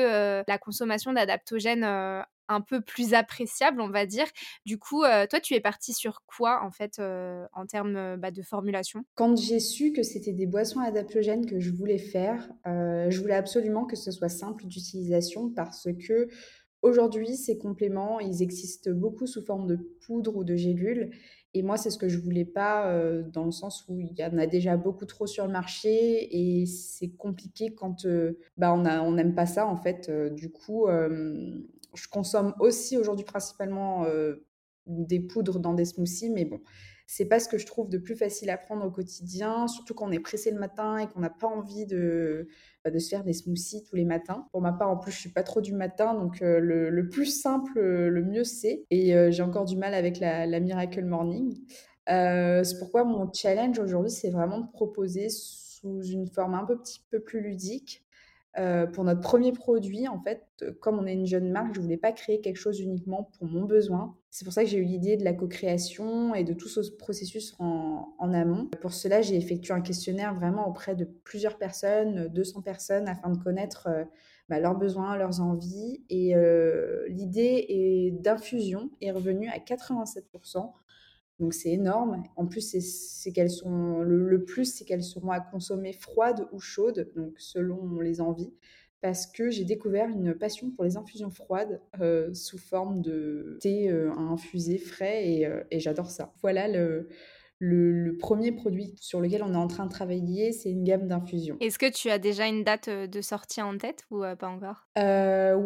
la 0.47 0.57
consommation 0.59 1.13
d'adaptogènes, 1.13 1.83
un 2.49 2.61
peu 2.61 2.81
plus 2.81 3.13
appréciable, 3.13 3.79
on 3.79 3.89
va 3.89 4.05
dire. 4.05 4.25
Du 4.65 4.77
coup, 4.77 5.03
euh, 5.03 5.25
toi, 5.27 5.39
tu 5.39 5.53
es 5.53 5.61
partie 5.61 5.93
sur 5.93 6.23
quoi, 6.25 6.61
en 6.63 6.71
fait, 6.71 6.99
euh, 6.99 7.45
en 7.53 7.65
termes 7.65 7.95
euh, 7.95 8.17
bah, 8.17 8.31
de 8.31 8.41
formulation? 8.41 9.03
Quand 9.15 9.37
j'ai 9.39 9.59
su 9.59 9.93
que 9.93 10.03
c'était 10.03 10.33
des 10.33 10.47
boissons 10.47 10.79
adaptogènes 10.79 11.45
que 11.45 11.59
je 11.59 11.71
voulais 11.71 11.99
faire, 11.99 12.49
je 12.65 13.19
voulais 13.19 13.35
absolument 13.35 13.85
que 13.85 13.95
ce 13.95 14.11
soit 14.11 14.29
simple 14.29 14.65
d'utilisation 14.65 15.49
parce 15.51 15.87
que 16.07 16.27
aujourd'hui, 16.81 17.35
ces 17.35 17.57
compléments, 17.57 18.19
ils 18.19 18.41
existent 18.41 18.91
beaucoup 18.91 19.27
sous 19.27 19.45
forme 19.45 19.67
de 19.67 19.75
poudre 20.05 20.35
ou 20.35 20.43
de 20.43 20.55
gélules. 20.55 21.11
Et 21.53 21.61
moi, 21.61 21.77
c'est 21.77 21.89
ce 21.89 21.97
que 21.97 22.09
je 22.09 22.17
voulais 22.17 22.45
pas, 22.45 22.91
dans 23.33 23.45
le 23.45 23.51
sens 23.51 23.85
où 23.87 23.99
il 23.99 24.13
y 24.17 24.23
en 24.23 24.37
a 24.37 24.47
déjà 24.47 24.77
beaucoup 24.77 25.05
trop 25.05 25.27
sur 25.27 25.45
le 25.45 25.51
marché 25.51 26.27
et 26.31 26.65
c'est 26.65 27.09
compliqué 27.09 27.73
quand 27.73 28.07
bah, 28.57 28.73
on 28.73 29.11
n'aime 29.11 29.35
pas 29.35 29.45
ça, 29.45 29.67
en 29.67 29.75
fait. 29.75 30.09
du 30.33 30.51
coup, 30.51 30.87
je 31.95 32.07
consomme 32.07 32.53
aussi 32.59 32.97
aujourd'hui 32.97 33.25
principalement 33.25 34.06
des 34.89 35.19
poudres 35.19 35.59
dans 35.59 35.74
des 35.74 35.86
smoothies, 35.86 36.30
mais 36.30 36.45
bon, 36.45 36.59
c'est 37.07 37.25
pas 37.25 37.39
ce 37.39 37.47
que 37.47 37.57
je 37.57 37.65
trouve 37.65 37.89
de 37.89 37.97
plus 37.97 38.15
facile 38.15 38.50
à 38.50 38.57
prendre 38.57 38.86
au 38.86 38.91
quotidien, 38.91 39.68
surtout 39.68 39.94
quand 39.94 40.07
on 40.07 40.12
est 40.12 40.19
pressé 40.19 40.51
le 40.51 40.59
matin 40.59 40.97
et 40.97 41.07
qu'on 41.07 41.21
n'a 41.21 41.30
pas 41.30 41.47
envie 41.47 41.86
de, 41.86 42.47
bah, 42.83 42.97
se 42.97 43.09
faire 43.09 43.24
des 43.24 43.33
smoothies 43.33 43.83
tous 43.83 43.95
les 43.95 44.06
matins. 44.06 44.47
Pour 44.51 44.62
ma 44.62 44.74
part, 44.74 44.89
en 44.89 44.97
plus, 44.97 45.12
je 45.12 45.18
suis 45.18 45.31
pas 45.31 45.44
trop 45.44 45.62
du 45.62 45.74
matin, 45.74 46.13
donc 46.13 46.39
le, 46.41 47.09
plus 47.09 47.25
simple, 47.25 47.80
le 47.80 48.24
mieux 48.24 48.44
c'est. 48.44 48.85
Et 48.89 49.31
j'ai 49.31 49.44
encore 49.44 49.65
du 49.65 49.77
mal 49.77 49.94
avec 49.94 50.19
la, 50.19 50.59
Miracle 50.59 51.03
Morning. 51.03 51.57
c'est 52.07 52.80
pourquoi 52.80 53.03
mon 53.03 53.31
challenge 53.31 53.80
aujourd'hui, 53.80 54.12
c'est 54.12 54.30
vraiment 54.30 54.59
de 54.59 54.71
proposer 54.71 55.30
sous 55.30 56.03
une 56.03 56.27
forme 56.27 56.56
un 56.56 56.65
petit 56.65 57.03
peu 57.09 57.19
plus 57.19 57.42
ludique 57.42 58.06
euh, 58.57 58.87
pour 58.87 59.03
notre 59.03 59.21
premier 59.21 59.51
produit, 59.51 60.07
en 60.07 60.19
fait, 60.19 60.43
euh, 60.63 60.71
comme 60.81 60.97
on 60.97 61.05
est 61.05 61.13
une 61.13 61.27
jeune 61.27 61.51
marque, 61.51 61.75
je 61.75 61.81
voulais 61.81 61.97
pas 61.97 62.11
créer 62.11 62.41
quelque 62.41 62.57
chose 62.57 62.79
uniquement 62.79 63.29
pour 63.37 63.47
mon 63.47 63.63
besoin. 63.63 64.17
C'est 64.31 64.43
pour 64.43 64.53
ça 64.53 64.63
que 64.63 64.69
j'ai 64.69 64.79
eu 64.79 64.83
l'idée 64.83 65.17
de 65.17 65.23
la 65.23 65.33
co-création 65.33 66.33
et 66.33 66.43
de 66.43 66.53
tout 66.53 66.67
ce 66.67 66.81
processus 66.97 67.55
en, 67.59 68.15
amont. 68.19 68.67
Pour 68.81 68.93
cela, 68.93 69.21
j'ai 69.21 69.35
effectué 69.35 69.73
un 69.73 69.81
questionnaire 69.81 70.33
vraiment 70.33 70.67
auprès 70.67 70.95
de 70.95 71.05
plusieurs 71.05 71.57
personnes, 71.57 72.27
200 72.29 72.61
personnes, 72.61 73.07
afin 73.07 73.29
de 73.29 73.37
connaître 73.37 73.87
euh, 73.87 74.03
bah, 74.49 74.59
leurs 74.59 74.75
besoins, 74.75 75.15
leurs 75.15 75.41
envies. 75.41 76.03
Et 76.09 76.33
l'idée 77.07 78.11
d'infusion 78.19 78.89
est 79.01 79.11
revenue 79.11 79.47
à 79.47 79.59
87%. 79.59 80.71
Donc 81.39 81.53
c'est 81.53 81.71
énorme. 81.71 82.23
En 82.35 82.45
plus, 82.45 82.75
c'est 82.79 83.31
qu'elles 83.31 83.49
sont 83.49 84.01
le, 84.01 84.43
plus, 84.43 84.65
c'est 84.65 84.85
qu'elles 84.85 85.03
seront 85.03 85.31
à 85.31 85.39
consommer 85.39 85.93
froides 85.93 86.47
ou 86.51 86.59
chaudes, 86.59 87.11
donc 87.15 87.33
selon 87.37 87.99
les 87.99 88.21
envies. 88.21 88.53
Parce 89.01 89.25
que 89.25 89.49
j'ai 89.49 89.63
découvert 89.63 90.09
une 90.09 90.33
passion 90.33 90.71
pour 90.71 90.83
les 90.83 90.97
infusions 90.97 91.29
froides 91.29 91.81
euh, 92.01 92.33
sous 92.33 92.57
forme 92.57 93.01
de 93.01 93.57
thé 93.61 93.89
euh, 93.89 94.11
à 94.11 94.19
infuser 94.19 94.77
frais 94.77 95.45
euh, 95.45 95.63
et, 95.71 95.79
j'adore 95.79 96.11
ça. 96.11 96.33
Voilà 96.41 96.67
le, 96.67 97.07
le, 97.59 98.18
premier 98.18 98.51
produit 98.51 98.95
sur 98.99 99.21
lequel 99.21 99.44
on 99.44 99.54
est 99.54 99.57
en 99.57 99.68
train 99.68 99.85
de 99.85 99.92
travailler, 99.92 100.51
c'est 100.51 100.71
une 100.71 100.83
gamme 100.83 101.07
d'infusions. 101.07 101.57
Est-ce 101.59 101.78
que 101.78 101.92
tu 101.92 102.09
as 102.09 102.18
déjà 102.18 102.47
une 102.47 102.63
date 102.63 102.89
de 102.89 103.21
sortie 103.21 103.61
en 103.61 103.78
tête 103.78 104.06
ou 104.09 104.23
pas 104.37 104.47
encore? 104.47 104.87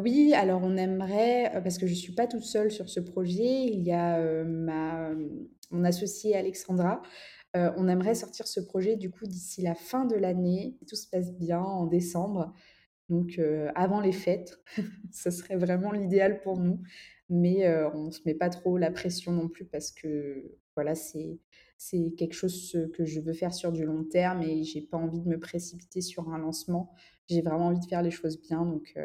Oui, 0.02 0.34
alors 0.36 0.62
on 0.64 0.76
aimerait, 0.76 1.52
parce 1.64 1.78
que 1.78 1.88
je 1.88 1.94
ne 1.94 1.98
suis 1.98 2.14
pas 2.14 2.28
toute 2.28 2.44
seule 2.44 2.72
sur 2.72 2.90
ce 2.90 3.00
projet, 3.00 3.66
il 3.66 3.84
y 3.84 3.92
a 3.92 4.44
ma 4.44 5.12
mon 5.74 5.84
associé 5.84 6.36
Alexandra. 6.36 7.02
Euh, 7.56 7.72
on 7.78 7.88
aimerait 7.88 8.16
sortir 8.16 8.48
ce 8.48 8.60
projet 8.60 8.96
du 8.96 9.12
coup 9.12 9.26
d'ici 9.26 9.62
la 9.62 9.76
fin 9.76 10.06
de 10.06 10.16
l'année, 10.16 10.76
si 10.80 10.86
tout 10.86 10.96
se 10.96 11.08
passe 11.08 11.34
bien, 11.34 11.60
en 11.60 11.86
décembre. 11.86 12.54
Donc 13.10 13.38
euh, 13.38 13.70
avant 13.76 14.00
les 14.00 14.12
fêtes, 14.12 14.60
ce 15.12 15.30
serait 15.30 15.58
vraiment 15.58 15.92
l'idéal 15.92 16.42
pour 16.42 16.58
nous. 16.58 16.82
Mais 17.30 17.68
euh, 17.68 17.90
on 17.92 18.06
ne 18.06 18.12
se 18.12 18.22
met 18.26 18.34
pas 18.34 18.50
trop 18.50 18.78
la 18.78 18.92
pression 18.92 19.32
non 19.32 19.50
plus 19.50 19.66
parce 19.66 19.92
que 19.92 20.58
voilà, 20.76 20.96
c'est 20.96 21.40
c'est 21.78 22.14
quelque 22.18 22.34
chose 22.34 22.78
que 22.94 23.06
je 23.06 23.20
veux 23.20 23.34
faire 23.34 23.54
sur 23.54 23.72
du 23.72 23.86
long 23.86 24.04
terme 24.04 24.42
et 24.42 24.64
j'ai 24.64 24.82
pas 24.82 24.98
envie 24.98 25.20
de 25.20 25.28
me 25.28 25.40
précipiter 25.40 26.02
sur 26.02 26.30
un 26.30 26.38
lancement. 26.38 26.94
J'ai 27.28 27.42
vraiment 27.42 27.68
envie 27.68 27.80
de 27.80 27.86
faire 27.86 28.02
les 28.02 28.12
choses 28.12 28.40
bien, 28.40 28.66
donc 28.66 28.96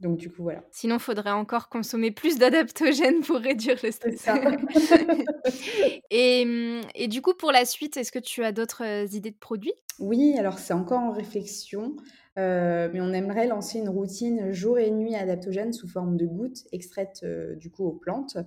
donc 0.00 0.16
du 0.16 0.30
coup, 0.30 0.42
voilà. 0.42 0.64
Sinon, 0.70 0.96
il 0.96 1.00
faudrait 1.00 1.30
encore 1.30 1.68
consommer 1.68 2.10
plus 2.10 2.38
d'adaptogènes 2.38 3.20
pour 3.26 3.36
réduire 3.36 3.76
le 3.82 3.90
stress. 3.90 4.26
et, 6.10 6.44
mmh, 6.44 6.80
et, 6.94 7.08
du 7.08 7.20
coup, 7.20 7.34
pour 7.34 7.52
la 7.52 7.66
suite, 7.66 7.98
est-ce 7.98 8.10
que 8.10 8.18
tu 8.18 8.42
as 8.42 8.52
d'autres 8.52 8.82
euh, 8.82 9.06
idées 9.14 9.30
de 9.30 9.38
produits? 9.38 9.74
Oui, 10.00 10.34
alors 10.38 10.58
c'est 10.58 10.72
encore 10.72 11.00
en 11.00 11.12
réflexion, 11.12 11.94
euh, 12.38 12.88
mais 12.92 13.02
on 13.02 13.12
aimerait 13.12 13.46
lancer 13.46 13.78
une 13.78 13.90
routine 13.90 14.50
jour 14.50 14.78
et 14.78 14.90
nuit 14.90 15.14
adaptogène 15.14 15.74
sous 15.74 15.86
forme 15.86 16.16
de 16.16 16.24
gouttes 16.24 16.64
extraites 16.72 17.20
euh, 17.22 17.54
du 17.54 17.70
coup 17.70 17.84
aux 17.84 17.92
plantes, 17.92 18.38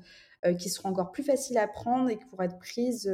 qui 0.59 0.67
seront 0.67 0.89
encore 0.89 1.13
plus 1.13 1.23
faciles 1.23 1.57
à 1.57 1.69
prendre 1.69 2.09
et 2.09 2.17
qui 2.17 2.25
pourraient 2.25 2.47
être 2.47 2.59
prises 2.59 3.09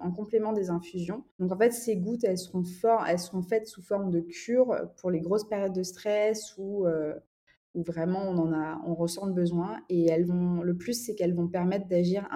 en 0.00 0.10
complément 0.10 0.54
des 0.54 0.70
infusions. 0.70 1.22
Donc 1.38 1.52
en 1.52 1.58
fait, 1.58 1.70
ces 1.70 1.98
gouttes, 1.98 2.24
elles 2.24 2.38
seront, 2.38 2.62
elles 3.06 3.18
seront 3.18 3.42
faites 3.42 3.66
sous 3.66 3.82
forme 3.82 4.10
de 4.10 4.20
cure 4.20 4.74
pour 4.96 5.10
les 5.10 5.20
grosses 5.20 5.46
périodes 5.46 5.74
de 5.74 5.82
stress 5.82 6.54
ou 6.56 6.86
où 7.74 7.82
vraiment 7.82 8.22
on 8.28 8.38
en 8.38 8.52
a, 8.52 8.80
on 8.86 8.94
ressent 8.94 9.26
le 9.26 9.32
besoin 9.32 9.80
et 9.88 10.06
elles 10.06 10.26
vont, 10.26 10.62
le 10.62 10.76
plus 10.76 10.92
c'est 10.92 11.14
qu'elles 11.14 11.34
vont 11.34 11.48
permettre 11.48 11.88
d'agir 11.88 12.28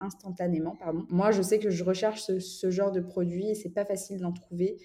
instantanément. 0.00 0.76
Moi, 1.08 1.30
je 1.30 1.42
sais 1.42 1.58
que 1.58 1.70
je 1.70 1.84
recherche 1.84 2.22
ce, 2.22 2.40
ce 2.40 2.70
genre 2.70 2.90
de 2.90 3.00
produit 3.00 3.50
et 3.50 3.54
c'est 3.54 3.72
pas 3.72 3.84
facile 3.84 4.20
d'en 4.20 4.32
trouver 4.32 4.76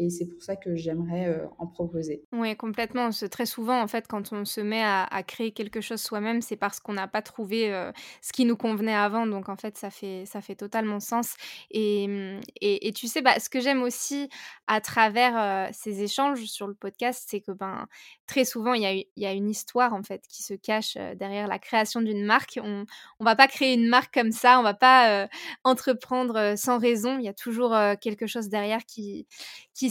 et 0.00 0.08
c'est 0.08 0.24
pour 0.24 0.42
ça 0.42 0.56
que 0.56 0.76
j'aimerais 0.76 1.26
euh, 1.26 1.46
en 1.58 1.66
proposer. 1.66 2.24
Oui, 2.32 2.56
complètement. 2.56 3.10
Très 3.30 3.44
souvent, 3.44 3.82
en 3.82 3.86
fait, 3.86 4.06
quand 4.08 4.32
on 4.32 4.46
se 4.46 4.62
met 4.62 4.82
à, 4.82 5.06
créer 5.26 5.52
quelque 5.52 5.82
chose 5.82 6.00
soi-même, 6.00 6.40
c'est 6.40 6.56
parce 6.56 6.80
qu'on 6.80 6.94
n'a 6.94 7.06
pas 7.06 7.20
trouvé 7.20 7.70
euh, 7.70 7.92
ce 8.22 8.32
qui 8.32 8.46
nous 8.46 8.56
convenait 8.56 8.94
avant. 8.94 9.26
Donc, 9.26 9.50
en 9.50 9.56
fait, 9.56 9.76
ça 9.76 9.90
fait, 9.90 10.24
ça 10.24 10.40
fait 10.40 10.54
totalement 10.54 11.00
sens. 11.00 11.34
Et, 11.70 12.08
mmh, 12.08 12.40
et, 12.62 12.92
tu 12.92 13.08
sais, 13.08 13.20
bah, 13.20 13.38
ce 13.38 13.50
que 13.50 13.60
j'aime 13.60 13.82
aussi 13.82 14.30
à 14.66 14.80
travers 14.80 15.38
euh, 15.38 15.68
ces 15.72 16.02
échanges 16.02 16.44
sur 16.46 16.66
le 16.66 16.74
podcast, 16.74 17.26
c'est 17.28 17.42
que 17.42 17.52
ben, 17.52 17.86
très 18.26 18.46
souvent, 18.46 18.72
il 18.72 18.82
y, 18.82 19.20
y 19.20 19.26
a 19.26 19.32
une 19.32 19.50
histoire, 19.50 19.92
en 19.92 20.02
fait, 20.02 20.22
qui 20.28 20.42
se 20.42 20.54
cache 20.54 20.96
derrière 21.16 21.46
la 21.46 21.58
création 21.58 22.00
d'une 22.00 22.24
marque. 22.24 22.58
On 22.62 22.86
ne 23.20 23.24
va 23.24 23.36
pas 23.36 23.48
créer 23.48 23.74
une 23.74 23.86
marque 23.86 24.14
comme 24.14 24.32
ça, 24.32 24.56
on 24.56 24.62
ne 24.62 24.64
va 24.64 24.74
pas 24.74 25.28
entreprendre 25.64 26.54
sans 26.56 26.78
raison. 26.78 27.18
Il 27.18 27.24
y 27.24 27.28
a 27.28 27.34
toujours 27.34 27.76
quelque 28.00 28.26
chose 28.26 28.48
derrière 28.48 28.86
qui, 28.86 29.26
qui 29.74 29.89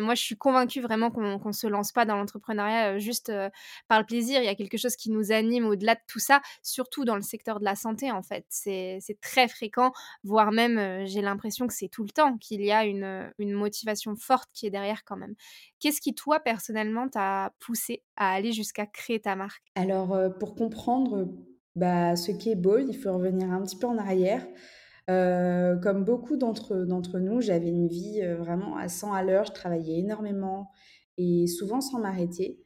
Moi, 0.00 0.14
je 0.14 0.22
suis 0.22 0.36
convaincue 0.36 0.80
vraiment 0.80 1.10
qu'on 1.10 1.38
ne 1.44 1.52
se 1.52 1.66
lance 1.66 1.92
pas 1.92 2.04
dans 2.04 2.16
l'entrepreneuriat 2.16 2.94
euh, 2.94 2.98
juste 2.98 3.28
euh, 3.28 3.50
par 3.88 3.98
le 4.00 4.06
plaisir. 4.06 4.40
Il 4.40 4.44
y 4.44 4.48
a 4.48 4.54
quelque 4.54 4.76
chose 4.76 4.96
qui 4.96 5.10
nous 5.10 5.32
anime 5.32 5.66
au-delà 5.66 5.94
de 5.94 6.00
tout 6.06 6.18
ça, 6.18 6.40
surtout 6.62 7.04
dans 7.04 7.16
le 7.16 7.22
secteur 7.22 7.60
de 7.60 7.64
la 7.64 7.74
santé, 7.74 8.10
en 8.10 8.22
fait. 8.22 8.44
C'est 8.48 9.00
très 9.20 9.48
fréquent, 9.48 9.92
voire 10.24 10.52
même, 10.52 10.78
euh, 10.78 11.06
j'ai 11.06 11.22
l'impression 11.22 11.66
que 11.66 11.74
c'est 11.74 11.88
tout 11.88 12.02
le 12.02 12.10
temps 12.10 12.36
qu'il 12.38 12.62
y 12.62 12.72
a 12.72 12.84
une, 12.84 13.32
motivation 13.38 14.14
forte 14.16 14.50
qui 14.52 14.66
est 14.66 14.70
derrière 14.70 15.04
quand 15.04 15.16
même. 15.16 15.34
Qu'est-ce 15.80 16.00
qui, 16.00 16.14
toi, 16.14 16.40
personnellement, 16.40 17.08
t'a 17.08 17.52
poussé 17.58 18.02
à 18.16 18.32
aller 18.32 18.52
jusqu'à 18.52 18.86
créer 18.86 19.20
ta 19.20 19.36
marque? 19.36 19.62
Alors, 19.74 20.16
pour 20.38 20.54
comprendre 20.54 21.28
bah, 21.76 22.16
ce 22.16 22.32
qu'est 22.32 22.54
beau, 22.54 22.78
il 22.78 22.94
faut 22.94 23.12
revenir 23.12 23.50
un 23.50 23.62
petit 23.62 23.76
peu 23.76 23.86
en 23.86 23.98
arrière. 23.98 24.46
Euh, 25.08 25.76
comme 25.76 26.04
beaucoup 26.04 26.36
d'entre 26.36 27.18
nous, 27.18 27.40
j'avais 27.40 27.68
une 27.68 27.88
vie, 27.88 28.20
euh, 28.22 28.36
vraiment 28.36 28.76
à 28.76 28.88
100 28.88 29.12
à 29.12 29.22
l'heure. 29.22 29.46
Je 29.46 29.52
travaillais 29.52 29.98
énormément 29.98 30.70
et 31.16 31.46
souvent 31.46 31.80
sans 31.80 31.98
m'arrêter 31.98 32.58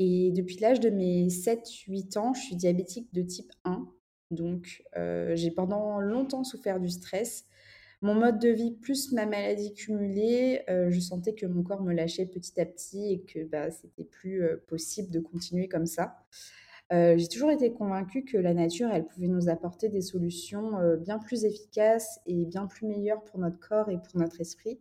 et 0.00 0.30
depuis 0.32 0.58
l'âge 0.58 0.80
de 0.80 0.90
mes 0.90 1.28
7-8 1.28 2.18
ans, 2.18 2.32
je 2.34 2.40
suis 2.40 2.56
diabétique 2.56 3.12
de 3.12 3.22
type 3.22 3.50
1. 3.64 3.88
Donc, 4.30 4.84
euh, 4.96 5.34
j'ai 5.34 5.50
pendant 5.50 5.98
longtemps 6.00 6.44
souffert 6.44 6.78
du 6.78 6.88
stress. 6.88 7.46
Mon 8.00 8.14
mode 8.14 8.38
de 8.38 8.48
vie 8.48 8.76
plus 8.76 9.10
ma 9.12 9.26
maladie 9.26 9.74
cumulée, 9.74 10.62
je 10.68 11.00
sentais 11.00 11.34
que 11.34 11.46
mon 11.46 11.64
corps 11.64 11.82
me 11.82 11.92
lâchait 11.92 12.26
petit 12.26 12.60
à 12.60 12.66
petit 12.66 13.12
et 13.12 13.22
que, 13.22 13.44
bah, 13.44 13.72
c'était 13.72 14.04
plus, 14.04 14.44
possible 14.68 15.10
de 15.10 15.18
continuer 15.18 15.66
comme 15.66 15.86
ça. 15.86 16.16
Euh, 16.92 17.18
j'ai 17.18 17.28
toujours 17.28 17.50
été 17.50 17.70
convaincue 17.72 18.24
que 18.24 18.38
la 18.38 18.54
nature, 18.54 18.88
elle 18.90 19.06
pouvait 19.06 19.28
nous 19.28 19.48
apporter 19.50 19.90
des 19.90 20.00
solutions 20.00 20.78
euh, 20.78 20.96
bien 20.96 21.18
plus 21.18 21.44
efficaces 21.44 22.20
et 22.26 22.46
bien 22.46 22.66
plus 22.66 22.86
meilleures 22.86 23.22
pour 23.24 23.38
notre 23.38 23.58
corps 23.58 23.90
et 23.90 23.98
pour 23.98 24.18
notre 24.18 24.40
esprit. 24.40 24.80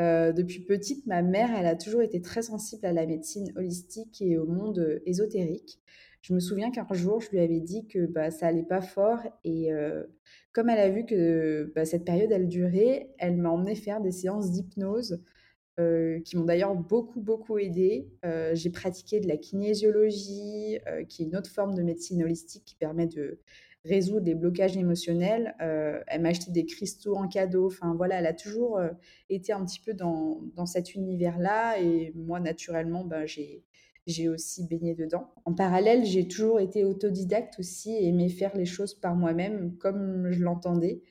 Euh, 0.00 0.32
depuis 0.32 0.60
petite, 0.60 1.06
ma 1.06 1.22
mère, 1.22 1.50
elle 1.58 1.66
a 1.66 1.74
toujours 1.76 2.02
été 2.02 2.22
très 2.22 2.42
sensible 2.42 2.86
à 2.86 2.92
la 2.92 3.04
médecine 3.04 3.52
holistique 3.56 4.22
et 4.22 4.38
au 4.38 4.46
monde 4.46 5.02
ésotérique. 5.04 5.80
Je 6.22 6.32
me 6.32 6.40
souviens 6.40 6.70
qu'un 6.70 6.86
jour, 6.92 7.20
je 7.20 7.30
lui 7.30 7.40
avais 7.40 7.60
dit 7.60 7.86
que 7.86 8.06
bah, 8.06 8.30
ça 8.30 8.46
allait 8.46 8.62
pas 8.62 8.80
fort 8.80 9.20
et 9.44 9.70
comme 10.52 10.68
elle 10.68 10.80
a 10.80 10.88
vu 10.88 11.04
que 11.04 11.72
bah, 11.74 11.84
cette 11.84 12.04
période, 12.04 12.32
elle 12.32 12.48
durait, 12.48 13.10
elle 13.18 13.36
m'a 13.36 13.50
emmené 13.50 13.74
faire 13.74 14.00
des 14.00 14.10
séances 14.10 14.50
d'hypnose 14.50 15.22
euh, 15.78 16.18
qui 16.20 16.36
m'ont 16.36 16.44
d'ailleurs 16.44 16.74
beaucoup, 16.74 17.20
beaucoup 17.20 17.58
aidé. 17.58 18.08
Euh, 18.24 18.52
j'ai 18.54 18.70
pratiqué 18.70 19.20
de 19.20 19.28
la 19.28 19.36
kinésiologie, 19.36 20.78
euh, 20.88 21.04
qui 21.04 21.22
est 21.22 21.26
une 21.26 21.36
autre 21.36 21.50
forme 21.50 21.74
de 21.74 21.82
médecine 21.82 22.22
holistique 22.24 22.64
qui 22.64 22.74
permet 22.74 23.06
de 23.06 23.38
résoudre 23.84 24.26
les 24.26 24.34
blocages 24.34 24.76
émotionnels. 24.76 25.54
elle 25.60 26.20
m'a 26.20 26.30
acheté 26.30 26.50
des 26.50 26.66
cristaux 26.66 27.14
en 27.14 27.28
cadeau. 27.28 27.66
Enfin, 27.66 27.94
voilà, 27.94 28.18
elle 28.18 28.26
a 28.26 28.32
toujours 28.34 28.80
été 29.30 29.52
un 29.52 29.64
petit 29.64 29.80
peu 29.80 29.94
dans, 29.94 30.42
dans 30.56 30.66
cet 30.66 30.94
univers-là. 30.94 31.80
Et 31.80 32.12
moi, 32.16 32.40
naturellement, 32.40 33.04
ben, 33.04 33.24
j'ai, 33.24 33.62
j'ai 34.08 34.28
aussi 34.28 34.66
baigné 34.66 34.94
dedans. 34.94 35.32
En 35.44 35.54
parallèle, 35.54 36.04
j'ai 36.04 36.26
toujours 36.26 36.58
été 36.60 36.84
autodidacte 36.84 37.60
aussi 37.60 37.92
et 37.92 38.08
aimé 38.08 38.28
faire 38.28 38.56
les 38.56 38.64
choses 38.64 38.94
par 38.94 39.14
moi-même 39.14 39.76
comme 39.78 40.32
je 40.32 40.42
l'entendais. 40.42 41.02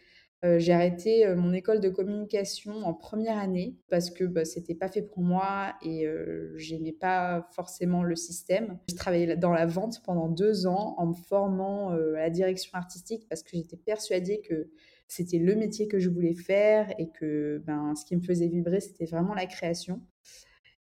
Euh, 0.46 0.60
j'ai 0.60 0.72
arrêté 0.72 1.26
euh, 1.26 1.36
mon 1.36 1.52
école 1.52 1.80
de 1.80 1.90
communication 1.90 2.86
en 2.86 2.94
première 2.94 3.40
année 3.40 3.76
parce 3.90 4.12
que 4.12 4.24
bah, 4.24 4.46
c'était 4.46 4.76
pas 4.76 4.88
fait 4.88 5.02
pour 5.02 5.24
moi 5.24 5.74
et 5.82 6.06
euh, 6.06 6.54
j'aimais 6.58 6.92
pas 6.92 7.50
forcément 7.54 8.04
le 8.04 8.16
système. 8.16 8.78
J'ai 8.88 8.96
travaillé 8.96 9.36
dans 9.36 9.52
la 9.52 9.66
vente 9.66 10.04
pendant 10.04 10.28
deux 10.28 10.68
ans 10.68 10.94
en 11.00 11.08
me 11.08 11.16
formant 11.16 11.90
à 11.90 11.98
la 11.98 12.30
direction 12.30 12.72
artistique 12.74 13.28
parce 13.30 13.42
que 13.42 13.58
j'étais 13.58 13.78
persuadée 13.78 14.42
que 14.42 14.70
c'était 15.08 15.40
le 15.40 15.56
métier 15.56 15.88
que 15.88 15.98
je 15.98 16.10
voulais 16.10 16.36
faire 16.36 16.94
et 17.00 17.10
que 17.10 17.64
ben, 17.66 17.96
ce 17.96 18.06
qui 18.06 18.16
me 18.16 18.22
faisait 18.22 18.48
vibrer, 18.48 18.80
c'était 18.80 19.06
vraiment 19.06 19.34
la 19.34 19.48
création. 19.48 20.02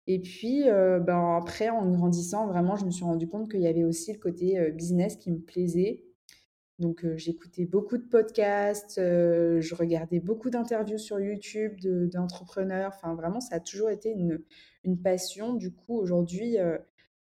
Et 0.08 0.20
puis, 0.20 0.64
ben, 0.64 1.36
après, 1.38 1.70
en 1.70 1.92
grandissant, 1.92 2.48
vraiment, 2.48 2.78
je 2.78 2.86
me 2.86 2.92
suis 2.92 3.04
rendu 3.04 3.28
compte 3.28 3.52
qu'il 3.52 3.62
y 3.62 3.68
avait 3.68 3.84
aussi 3.84 4.14
le 4.14 4.20
côté 4.20 4.72
business 4.72 5.18
qui 5.18 5.32
me 5.32 5.40
plaisait 5.40 6.05
donc, 6.79 7.05
j'écoutais 7.15 7.65
beaucoup 7.65 7.98
de 7.98 8.03
podcasts, 8.03 8.98
je 8.98 9.75
regardais 9.75 10.20
beaucoup 10.20 10.50
d'interviews 10.50 10.98
sur 10.98 11.20
YouTube 11.20 11.79
d'entrepreneurs. 12.10 12.91
enfin, 12.96 13.15
vraiment, 13.15 13.39
ça 13.39 13.55
a 13.55 13.60
toujours 13.62 13.89
été 13.89 14.10
une, 14.10 14.41
passion. 15.01 15.53
Du 15.53 15.72
coup, 15.72 15.98
aujourd'hui, 15.98 16.58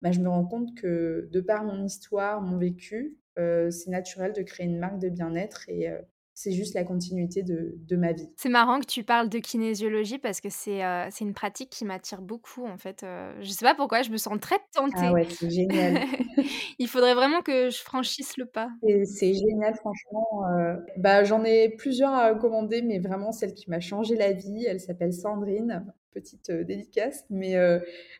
bah, 0.02 0.11
je 0.11 0.20
me 0.20 0.28
rends 0.28 0.44
compte 0.44 0.75
que 0.75 1.28
de 1.30 1.40
par 1.40 1.64
mon 1.64 1.84
histoire, 1.84 2.42
mon 2.42 2.58
vécu, 2.58 3.16
c'est 3.37 3.88
naturel 3.88 4.32
de 4.32 4.42
créer 4.42 4.66
une 4.66 4.78
marque 4.78 4.99
de 4.99 5.08
bien-être 5.08 5.68
et 5.68 5.88
c'est 6.35 6.50
juste 6.50 6.75
la 6.75 6.83
continuité 6.83 7.45
de, 7.45 7.76
de 7.79 7.97
ma 7.97 8.12
vie. 8.12 8.29
C'est 8.37 8.49
marrant 8.49 8.81
que 8.81 8.87
tu 8.87 9.05
parles 9.05 9.29
de 9.29 9.38
kinésiologie 9.38 10.19
parce 10.19 10.41
que 10.41 10.49
c'est 10.50 10.85
euh, 10.85 11.09
une 11.21 11.33
pratique 11.33 11.71
qui 11.71 11.85
m'attire 11.85 12.21
beaucoup 12.21 12.67
en 12.67 12.76
fait. 12.76 13.05
Euh, 13.05 13.33
je 13.41 13.50
sais 13.50 13.64
pas 13.64 13.76
pourquoi, 13.76 14.03
je 14.03 14.11
me 14.11 14.17
sens 14.17 14.38
très 14.41 14.59
tentée. 14.75 14.97
Ah 14.99 15.12
ouais, 15.12 15.26
c'est 15.31 15.49
génial. 15.49 16.03
Il 16.81 16.88
faudrait 16.88 17.14
vraiment 17.14 17.41
que 17.41 17.71
je 17.71 17.79
franchisse 17.79 18.37
le 18.37 18.47
pas. 18.47 18.69
C'est 19.05 19.33
génial, 19.33 19.76
franchement. 19.76 20.45
Euh, 20.50 20.75
bah, 20.97 21.23
J'en 21.23 21.45
ai 21.45 21.69
plusieurs 21.69 22.11
à 22.11 22.33
recommander, 22.33 22.83
mais 22.83 22.99
vraiment 22.99 23.31
celle 23.31 23.55
qui 23.55 23.71
m'a 23.71 23.81
changé 23.81 24.17
la 24.17 24.33
vie, 24.33 24.64
elle 24.67 24.81
s'appelle 24.81 25.12
Sandrine, 25.12 25.85
petite 26.11 26.50
dédicace, 26.50 27.25
mais 27.31 27.57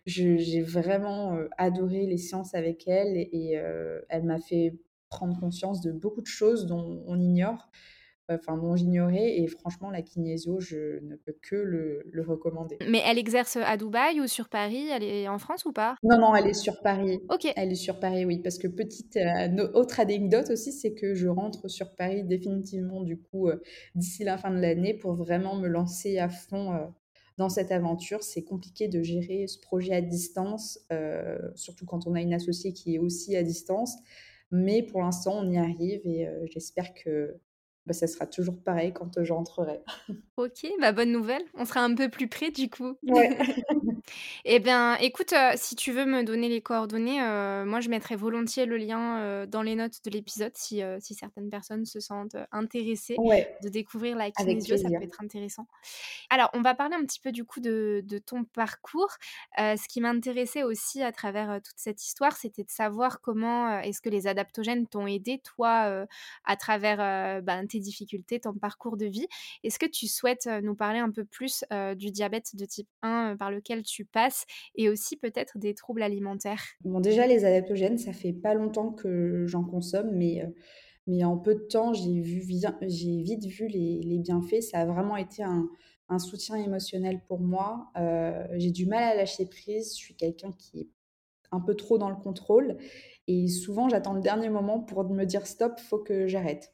j'ai 0.06 0.62
vraiment 0.62 1.37
adoré 1.59 2.06
les 2.06 2.18
séances 2.18 2.54
avec 2.54 2.87
elle 2.87 3.16
et 3.16 3.61
elle 4.09 4.23
m'a 4.23 4.38
fait 4.38 4.75
prendre 5.11 5.38
conscience 5.38 5.80
de 5.80 5.90
beaucoup 5.92 6.23
de 6.23 6.26
choses 6.26 6.66
dont 6.66 7.02
on 7.06 7.21
ignore 7.21 7.68
enfin 8.28 8.57
dont 8.57 8.75
j'ignorais 8.75 9.38
et 9.38 9.47
franchement 9.47 9.90
la 9.90 10.02
kinésio 10.02 10.59
je 10.61 11.00
ne 11.02 11.16
peux 11.16 11.37
que 11.43 11.57
le, 11.57 12.02
le, 12.11 12.23
recommander. 12.23 12.78
Mais 12.88 13.02
elle 13.04 13.19
exerce 13.19 13.57
à 13.57 13.76
Dubaï 13.76 14.21
ou 14.21 14.26
sur 14.26 14.49
Paris? 14.49 14.88
Elle 14.90 15.02
est 15.02 15.28
en 15.28 15.38
France 15.38 15.64
ou 15.66 15.73
pas? 15.73 15.97
Non 16.02 16.19
non 16.19 16.35
elle 16.35 16.47
est 16.47 16.54
sur 16.54 16.81
Paris. 16.81 17.21
Ok. 17.28 17.52
Elle 17.57 17.73
est 17.73 17.76
sur 17.76 18.00
Paris 18.00 18.25
oui 18.25 18.38
parce 18.38 18.59
que 18.59 18.66
petite 18.66 19.16
euh, 19.16 19.69
autre 19.75 20.00
anecdote 20.00 20.50
aussi 20.50 20.73
c'est 20.73 20.95
que 20.95 21.14
je 21.14 21.28
rentre 21.28 21.69
sur 21.69 21.95
Paris 21.95 22.25
définitivement 22.25 23.02
du 23.02 23.19
coup 23.19 23.49
euh, 23.49 23.61
d'ici 23.95 24.25
la 24.25 24.38
fin 24.38 24.50
de 24.50 24.61
l'année 24.61 24.95
pour 24.95 25.14
vraiment 25.14 25.57
me 25.57 25.69
lancer 25.69 26.19
à 26.19 26.28
fond 26.31 26.73
euh, 26.73 26.87
dans 27.37 27.50
cette 27.50 27.73
aventure. 27.73 28.23
C'est 28.23 28.45
compliqué 28.45 28.88
de 28.88 29.02
gérer 29.02 29.47
ce 29.49 29.59
projet 29.59 29.93
à 29.93 30.00
distance 30.00 30.78
surtout 31.57 31.85
quand 31.85 32.07
on 32.07 32.14
a 32.14 32.21
une 32.21 32.33
associée 32.33 32.73
qui 32.73 32.95
est 32.95 32.99
aussi 32.99 33.37
à 33.37 33.43
distance. 33.43 33.97
Mais 34.52 34.83
pour 34.85 35.00
l'instant, 35.00 35.37
on 35.38 35.50
y 35.50 35.59
arrive 35.59 36.00
et 36.07 36.28
j'espère 36.45 36.95
que 36.95 37.40
bah, 37.86 37.92
ça 37.92 38.06
sera 38.06 38.26
toujours 38.26 38.56
pareil 38.62 38.92
quand 38.94 39.22
j'entrerai. 39.22 39.80
Ok, 40.36 40.66
bah 40.80 40.90
bonne 40.92 41.12
nouvelle. 41.12 41.42
On 41.54 41.64
sera 41.64 41.80
un 41.80 41.94
peu 41.94 42.08
plus 42.08 42.28
près 42.28 42.50
du 42.50 42.68
coup. 42.68 42.96
Ouais. 43.06 43.38
eh 44.44 44.58
bien, 44.58 44.96
écoute, 44.96 45.32
euh, 45.32 45.52
si 45.54 45.76
tu 45.76 45.92
veux 45.92 46.06
me 46.06 46.24
donner 46.24 46.48
les 46.48 46.60
coordonnées, 46.60 47.22
euh, 47.22 47.64
moi 47.64 47.80
je 47.80 47.88
mettrai 47.88 48.16
volontiers 48.16 48.66
le 48.66 48.76
lien 48.76 49.20
euh, 49.20 49.46
dans 49.46 49.62
les 49.62 49.74
notes 49.76 50.02
de 50.04 50.10
l'épisode 50.10 50.52
si, 50.54 50.82
si 51.00 51.14
certaines 51.14 51.50
personnes 51.50 51.84
se 51.84 52.00
sentent 52.00 52.36
intéressées 52.52 53.16
de 53.62 53.68
découvrir 53.68 54.16
la 54.16 54.30
kinésio, 54.30 54.76
ça 54.76 54.88
peut 54.88 55.04
être 55.04 55.22
intéressant. 55.22 55.66
Alors, 56.30 56.50
on 56.54 56.62
va 56.62 56.74
parler 56.74 56.96
un 56.96 57.04
petit 57.04 57.20
peu 57.20 57.30
du 57.30 57.44
coup 57.44 57.60
de, 57.60 58.02
de 58.04 58.18
ton 58.18 58.44
parcours. 58.44 59.14
ce 59.58 59.88
qui 59.88 60.00
m'intéressait 60.00 60.62
aussi 60.62 61.02
à 61.02 61.12
travers 61.12 61.60
toute 61.62 61.76
cette 61.76 62.02
histoire, 62.02 62.36
c'était 62.36 62.64
de 62.64 62.70
savoir 62.70 63.20
comment 63.20 63.78
est-ce 63.80 64.00
que 64.00 64.08
les 64.08 64.26
adaptogènes 64.26 64.86
t'ont 64.86 65.06
aidé, 65.06 65.40
toi, 65.44 66.06
à 66.44 66.56
travers 66.56 67.42
ben, 67.42 67.66
difficultés, 67.81 68.40
ton 68.40 68.54
parcours 68.54 68.97
de 68.97 69.07
vie. 69.07 69.26
Est-ce 69.62 69.78
que 69.78 69.87
tu 69.87 70.07
souhaites 70.07 70.49
nous 70.62 70.75
parler 70.75 70.99
un 70.99 71.11
peu 71.11 71.25
plus 71.25 71.64
du 71.97 72.11
diabète 72.11 72.57
de 72.57 72.64
type 72.64 72.88
1 73.02 73.37
par 73.37 73.50
lequel 73.50 73.83
tu 73.83 74.04
passes 74.04 74.45
et 74.75 74.88
aussi 74.88 75.16
peut-être 75.16 75.59
des 75.59 75.75
troubles 75.75 76.02
alimentaires? 76.02 76.62
Bon, 76.83 77.00
déjà, 77.00 77.26
les 77.26 77.45
adaptogènes, 77.45 77.99
ça 77.99 78.12
fait 78.12 78.33
pas 78.33 78.54
longtemps 78.54 78.90
que 78.90 79.47
j'en 79.47 79.64
consomme, 79.64 80.11
mais, 80.12 80.43
mais 81.07 81.25
en 81.25 81.37
peu 81.37 81.54
de 81.54 81.61
temps, 81.61 81.93
j'ai 81.93 82.21
vite 82.21 83.47
vu 83.47 83.69
les, 83.69 84.00
les, 84.02 84.19
bienfaits. 84.19 84.62
Ça 84.62 84.81
a 84.81 84.87
vraiment 84.87 85.16
été 85.16 85.43
un 85.43 86.19
soutien 86.19 86.57
émotionnel 86.57 87.21
pour 87.26 87.40
moi. 87.40 87.90
j'ai 88.54 88.71
du 88.71 88.87
mal 88.87 89.02
à 89.04 89.14
lâcher 89.14 89.47
prise. 89.47 89.93
Je 89.93 89.99
suis 89.99 90.14
quelqu'un 90.14 90.52
qui 90.52 90.81
est 90.81 90.88
un 91.54 91.61
peu 91.61 91.75
trop 91.75 91.99
dans 91.99 92.11
le 92.11 92.16
contrôle. 92.16 92.76
Et 93.26 93.49
souvent, 93.49 93.88
j'attends 93.88 94.12
le 94.12 94.21
dernier 94.21 94.50
moment 94.50 94.81
pour 94.81 95.04
me 95.09 95.25
dire 95.25 95.47
stop, 95.47 95.81
faut 95.81 95.99
que 95.99 96.26
j'arrête. 96.26 96.73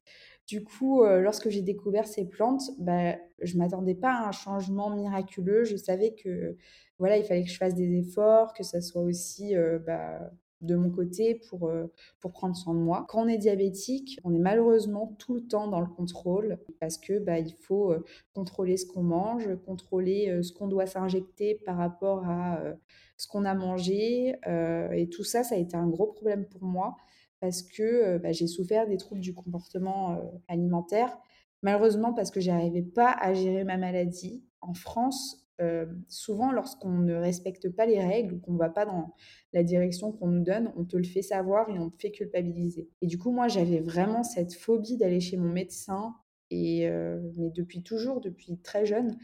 Du 0.51 0.65
coup, 0.65 1.05
euh, 1.05 1.21
lorsque 1.21 1.49
j'ai 1.49 1.63
découvert 1.63 2.09
ces 2.09 2.25
plantes, 2.25 2.73
bah, 2.81 3.15
je 3.41 3.57
m'attendais 3.57 3.95
pas 3.95 4.11
à 4.11 4.29
un 4.29 4.33
changement 4.33 4.91
miraculeux. 4.91 5.63
Je 5.63 5.77
savais 5.77 6.13
que 6.13 6.57
voilà, 6.99 7.19
il 7.19 7.25
fallait 7.25 7.45
que 7.45 7.51
je 7.51 7.57
fasse 7.57 7.77
des 7.77 7.99
efforts, 7.99 8.53
que 8.53 8.65
ça 8.65 8.81
soit 8.81 9.03
aussi 9.03 9.55
euh, 9.55 9.79
bah, 9.79 10.19
de 10.61 10.75
mon 10.75 10.91
côté 10.91 11.41
pour, 11.49 11.69
euh, 11.69 11.87
pour 12.19 12.33
prendre 12.33 12.57
soin 12.57 12.75
de 12.75 12.81
moi. 12.81 13.07
Quand 13.09 13.23
on 13.23 13.29
est 13.29 13.39
diabétique, 13.39 14.19
on 14.25 14.35
est 14.35 14.41
malheureusement 14.41 15.15
tout 15.21 15.35
le 15.35 15.47
temps 15.47 15.69
dans 15.69 15.81
le 15.81 15.87
contrôle 15.87 16.59
parce 16.81 16.99
que 16.99 17.21
bah, 17.21 17.39
il 17.39 17.55
faut 17.55 17.95
contrôler 18.35 18.77
ce 18.77 18.87
qu'on 18.87 19.05
mange, 19.05 19.49
contrôler 19.65 20.43
ce 20.43 20.53
qu'on 20.53 20.67
doit 20.67 20.87
s'injecter 20.87 21.61
par 21.65 21.77
rapport 21.77 22.25
à 22.27 22.61
ce 23.17 23.29
qu'on 23.29 23.45
a 23.45 23.55
mangé. 23.55 24.35
et 24.93 25.09
tout 25.13 25.23
ça, 25.23 25.45
ça 25.45 25.55
a 25.55 25.59
été 25.59 25.77
un 25.77 25.87
gros 25.87 26.09
problème 26.09 26.45
pour 26.45 26.65
moi 26.65 26.97
parce 27.41 27.63
que 27.63 28.19
bah, 28.19 28.33
j'ai 28.33 28.47
souffert 28.47 28.87
des 28.87 28.97
troubles 28.97 29.21
du 29.21 29.35
comportement 29.35 30.21
alimentaire. 30.49 31.19
Malheureusement, 31.63 32.15
parce 32.15 32.31
que 32.31 32.41
j'arrivais 32.41 32.83
pas 32.83 33.11
à 33.11 33.35
gérer 33.35 33.65
ma 33.65 33.77
maladie. 33.77 34.45
En 34.63 34.75
France, 34.75 35.41
euh, 35.61 35.85
souvent, 36.09 36.53
lorsqu'on 36.53 36.99
ne 36.99 37.15
respecte 37.15 37.69
pas 37.69 37.85
les 37.85 38.01
règles 38.01 38.35
ou 38.35 38.39
qu'on 38.39 38.53
ne 38.53 38.59
va 38.59 38.71
pas 38.71 38.87
dans 38.87 39.15
la 39.53 39.63
direction 39.63 40.11
qu'on 40.13 40.29
nous 40.29 40.43
donne, 40.43 40.73
on 40.77 40.85
te 40.85 40.97
le 40.97 41.05
fait 41.05 41.23
savoir 41.23 41.69
et 41.69 41.79
on 41.79 41.91
te 41.91 42.01
fait 42.01 42.11
culpabiliser. 42.11 42.89
Et 43.03 43.07
du 43.07 43.19
coup, 43.19 43.31
moi, 43.31 43.49
j'avais 43.49 43.81
vraiment 43.81 44.23
cette 44.23 44.55
phobie 44.55 44.97
d'aller 44.97 45.21
chez 45.21 45.37
mon 45.37 45.51
médecin, 45.51 46.15
et, 46.51 46.89
euh, 46.89 47.21
mais 47.37 47.51
depuis 47.51 47.83
toujours, 47.83 48.21
depuis 48.21 48.59
très 48.59 48.87
jeune. 48.87 49.19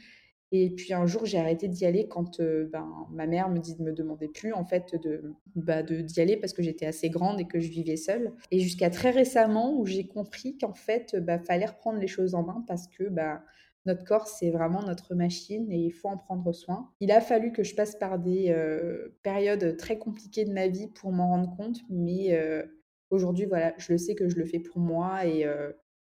Et 0.52 0.70
puis 0.70 0.94
un 0.94 1.06
jour, 1.06 1.26
j'ai 1.26 1.38
arrêté 1.38 1.66
d'y 1.68 1.84
aller 1.86 2.06
quand 2.06 2.40
euh, 2.40 2.68
ben, 2.72 2.88
ma 3.10 3.26
mère 3.26 3.48
me, 3.48 3.58
dit, 3.58 3.76
me 3.80 3.92
demandait 3.92 4.28
plus 4.28 4.52
en 4.52 4.64
fait 4.64 4.94
de 5.02 5.34
bah, 5.56 5.82
d'y 5.82 6.20
aller 6.20 6.36
parce 6.36 6.52
que 6.52 6.62
j'étais 6.62 6.86
assez 6.86 7.10
grande 7.10 7.40
et 7.40 7.46
que 7.46 7.58
je 7.58 7.68
vivais 7.68 7.96
seule. 7.96 8.32
Et 8.50 8.60
jusqu'à 8.60 8.90
très 8.90 9.10
récemment 9.10 9.76
où 9.76 9.86
j'ai 9.86 10.06
compris 10.06 10.56
qu'en 10.56 10.74
fait, 10.74 11.16
bah, 11.16 11.38
fallait 11.38 11.66
reprendre 11.66 11.98
les 11.98 12.06
choses 12.06 12.34
en 12.34 12.44
main 12.44 12.64
parce 12.68 12.86
que 12.86 13.04
bah, 13.08 13.42
notre 13.86 14.04
corps, 14.04 14.28
c'est 14.28 14.50
vraiment 14.50 14.82
notre 14.82 15.14
machine 15.14 15.70
et 15.70 15.78
il 15.78 15.92
faut 15.92 16.08
en 16.08 16.16
prendre 16.16 16.52
soin. 16.52 16.90
Il 17.00 17.10
a 17.10 17.20
fallu 17.20 17.52
que 17.52 17.62
je 17.62 17.74
passe 17.74 17.96
par 17.96 18.18
des 18.18 18.50
euh, 18.50 19.16
périodes 19.22 19.76
très 19.76 19.98
compliquées 19.98 20.44
de 20.44 20.52
ma 20.52 20.68
vie 20.68 20.88
pour 20.88 21.12
m'en 21.12 21.28
rendre 21.28 21.56
compte, 21.56 21.78
mais 21.88 22.34
euh, 22.34 22.62
aujourd'hui, 23.10 23.46
voilà, 23.46 23.74
je 23.78 23.92
le 23.92 23.98
sais 23.98 24.14
que 24.14 24.28
je 24.28 24.36
le 24.36 24.44
fais 24.44 24.60
pour 24.60 24.78
moi 24.78 25.24
et 25.26 25.46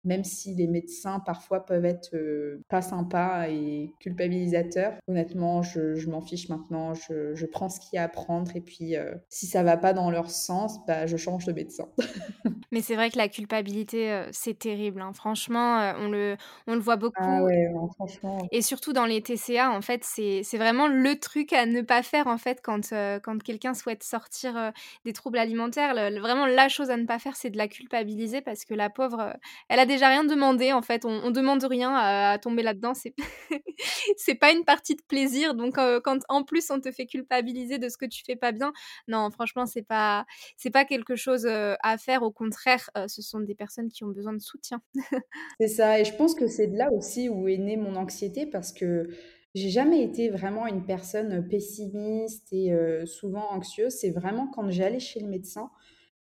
même 0.07 0.25
si 0.25 0.55
les 0.55 0.69
médecins 0.69 1.21
parfois 1.21 1.67
peuvent 1.67 1.85
être 1.85 2.15
euh, 2.15 2.63
pas 2.69 2.81
sympas 2.81 3.49
et 3.49 3.93
culpabilisateurs. 3.99 4.95
Honnêtement, 5.09 5.63
je, 5.63 6.09
m'en 6.09 6.23
fiche 6.23 6.49
maintenant, 6.49 6.95
je, 6.95 7.45
prends 7.47 7.69
ce 7.69 7.81
qu'il 7.81 7.97
y 7.97 7.99
a 7.99 8.05
à 8.05 8.09
prendre 8.09 8.55
et 8.55 8.61
puis 8.61 8.97
euh, 8.97 9.15
si 9.29 9.47
ça 9.47 9.63
va 9.63 9.77
pas 9.77 9.93
dans 9.93 10.11
leur 10.11 10.31
sens, 10.31 10.79
bah, 10.87 11.07
je 11.07 11.17
change 11.17 11.45
de 11.45 11.53
médecin. 11.53 11.89
Mais 12.73 12.81
c'est 12.81 12.95
vrai 12.95 13.11
que 13.11 13.19
la 13.19 13.29
culpabilité, 13.29 14.13
euh, 14.13 14.29
c'est 14.31 14.59
terrible. 14.59 15.01
Hein. 15.01 15.13
Franchement, 15.13 15.93
on, 15.99 16.09
le, 16.09 16.37
on 16.67 16.75
le 16.75 16.81
voit 16.81 16.95
ah 16.95 16.99
beaucoup. 16.99 17.17
Ah 17.19 17.43
ouais, 17.43 17.69
franchement. 17.97 18.47
Et 18.53 18.63
surtout 18.63 18.93
dans 18.93 19.07
les 19.07 19.23
TCA, 19.23 19.73
en 19.73 19.81
fait, 19.81 20.05
c'est 20.05 20.43
vraiment 20.57 20.87
le 20.87 21.19
truc 21.19 21.53
à 21.53 21.67
ne 21.67 21.81
pas 21.83 22.03
faire 22.03 22.29
en 22.29 22.39
fait 22.39 22.61
quand, 22.63 22.91
quand 22.91 23.43
quelqu'un 23.43 23.75
souhaite 23.75 24.05
sortir 24.05 24.73
des 25.05 25.13
troubles 25.13 25.39
alimentaires. 25.39 25.95
vraiment, 26.21 26.47
la 26.47 26.69
chose 26.69 26.91
à 26.91 26.97
ne 26.97 27.07
pas 27.07 27.19
faire, 27.19 27.35
c'est 27.37 27.51
de 27.51 27.59
la 27.59 27.67
culpabiliser 27.67 28.41
parce 28.41 28.65
que 28.65 28.75
la 28.75 28.91
pauvre, 28.91 29.35
elle 29.69 29.81
a 29.81 29.87
des 29.87 29.96
déjà 29.97 30.09
rien 30.09 30.25
demandé 30.25 30.73
en 30.73 30.83
fait. 30.83 31.05
On, 31.05 31.31
demande 31.31 31.63
rien 31.65 31.93
à, 31.95 32.39
tomber 32.39 32.63
là-dedans. 32.63 32.95
C'est 32.95 33.15
c'est 34.17 34.35
pas 34.35 34.53
une 34.53 34.65
partie 34.65 34.95
de 34.95 35.03
plaisir. 35.03 35.55
Donc 35.55 35.79
euh, 35.79 36.01
quand 36.03 36.19
en 36.29 36.45
plus 36.45 36.71
on 36.71 36.81
te 36.81 36.91
fait 36.91 37.07
culpabiliser 37.07 37.79
de 37.79 37.89
ce 37.89 37.97
que 37.97 38.07
tu 38.07 38.23
fais 38.25 38.37
pas 38.37 38.53
bien, 38.53 38.73
non, 39.09 39.31
franchement 39.31 39.67
c'est 39.67 39.83
pas 39.83 40.25
c'est 40.57 40.71
pas 40.71 40.85
quelque 40.85 41.17
chose 41.17 41.47
euh, 41.47 41.75
à 41.83 41.99
faire. 41.99 42.23
Au 42.23 42.31
contraire, 42.31 42.91
euh, 42.97 43.09
ce 43.09 43.23
sont 43.23 43.41
des 43.41 43.55
personnes 43.55 43.89
qui 43.89 44.05
ont 44.05 44.09
besoin 44.09 44.33
de 44.33 44.41
soutien. 44.41 44.81
c'est 45.61 45.69
ça. 45.69 46.01
Et 46.01 46.05
je 46.05 46.15
pense 46.15 46.35
que 46.35 46.47
c'est 46.47 46.69
de 46.69 46.77
là 46.77 46.93
aussi 46.93 47.29
où 47.29 47.49
est 47.49 47.59
née 47.59 47.77
mon 47.77 47.97
anxiété 47.97 48.47
parce 48.47 48.73
que 48.73 49.09
j'ai 49.55 49.71
jamais 49.71 50.03
été 50.03 50.29
vraiment 50.29 50.67
une 50.67 50.85
personne 50.85 51.49
pessimiste 51.49 52.53
et 52.53 52.75
souvent 53.07 53.51
anxieuse. 53.53 53.95
C'est 53.95 54.11
vraiment 54.11 54.49
quand 54.49 54.71
j'allais 54.71 54.99
chez 55.01 55.19
le 55.19 55.29
médecin 55.29 55.71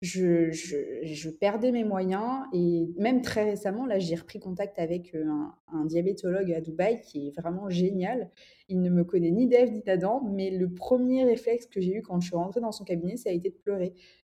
je, 0.03 1.29
perdais 1.29 1.73
mes 1.73 1.85
moyens 1.85 2.45
et 2.53 2.89
même 2.97 3.21
très 3.21 3.45
récemment, 3.45 3.87
là, 3.87 3.99
j'ai 3.99 4.15
repris 4.15 4.41
contact 4.41 4.79
avec 4.79 5.15
euh, 5.15 5.25
un, 5.73 5.85
diabétologue 5.85 6.53
à 6.53 6.61
Dubaï 6.61 7.01
qui 7.03 7.29
est 7.29 7.41
vraiment 7.41 7.69
génial. 7.69 8.31
Il 8.69 8.81
ne 8.81 8.89
me 8.89 9.05
connaît 9.05 9.31
ni 9.31 9.47
d'Ève 9.47 9.71
ni 9.71 9.83
d'Adam, 9.83 10.23
mais 10.33 10.51
le 10.51 10.73
premier 10.73 11.25
réflexe 11.25 11.67
que 11.67 11.81
j'ai 11.81 11.97
eu 11.97 12.03
quand 12.03 12.21
je 12.21 12.29
suis 12.29 12.37
rentrée 12.37 12.61
dans 12.61 12.73
son 12.73 12.85
cabinet, 12.85 13.17
ça 13.17 13.31
a 13.31 13.33
été 13.33 13.51
de 13.51 13.57
pleurer. 13.57 13.93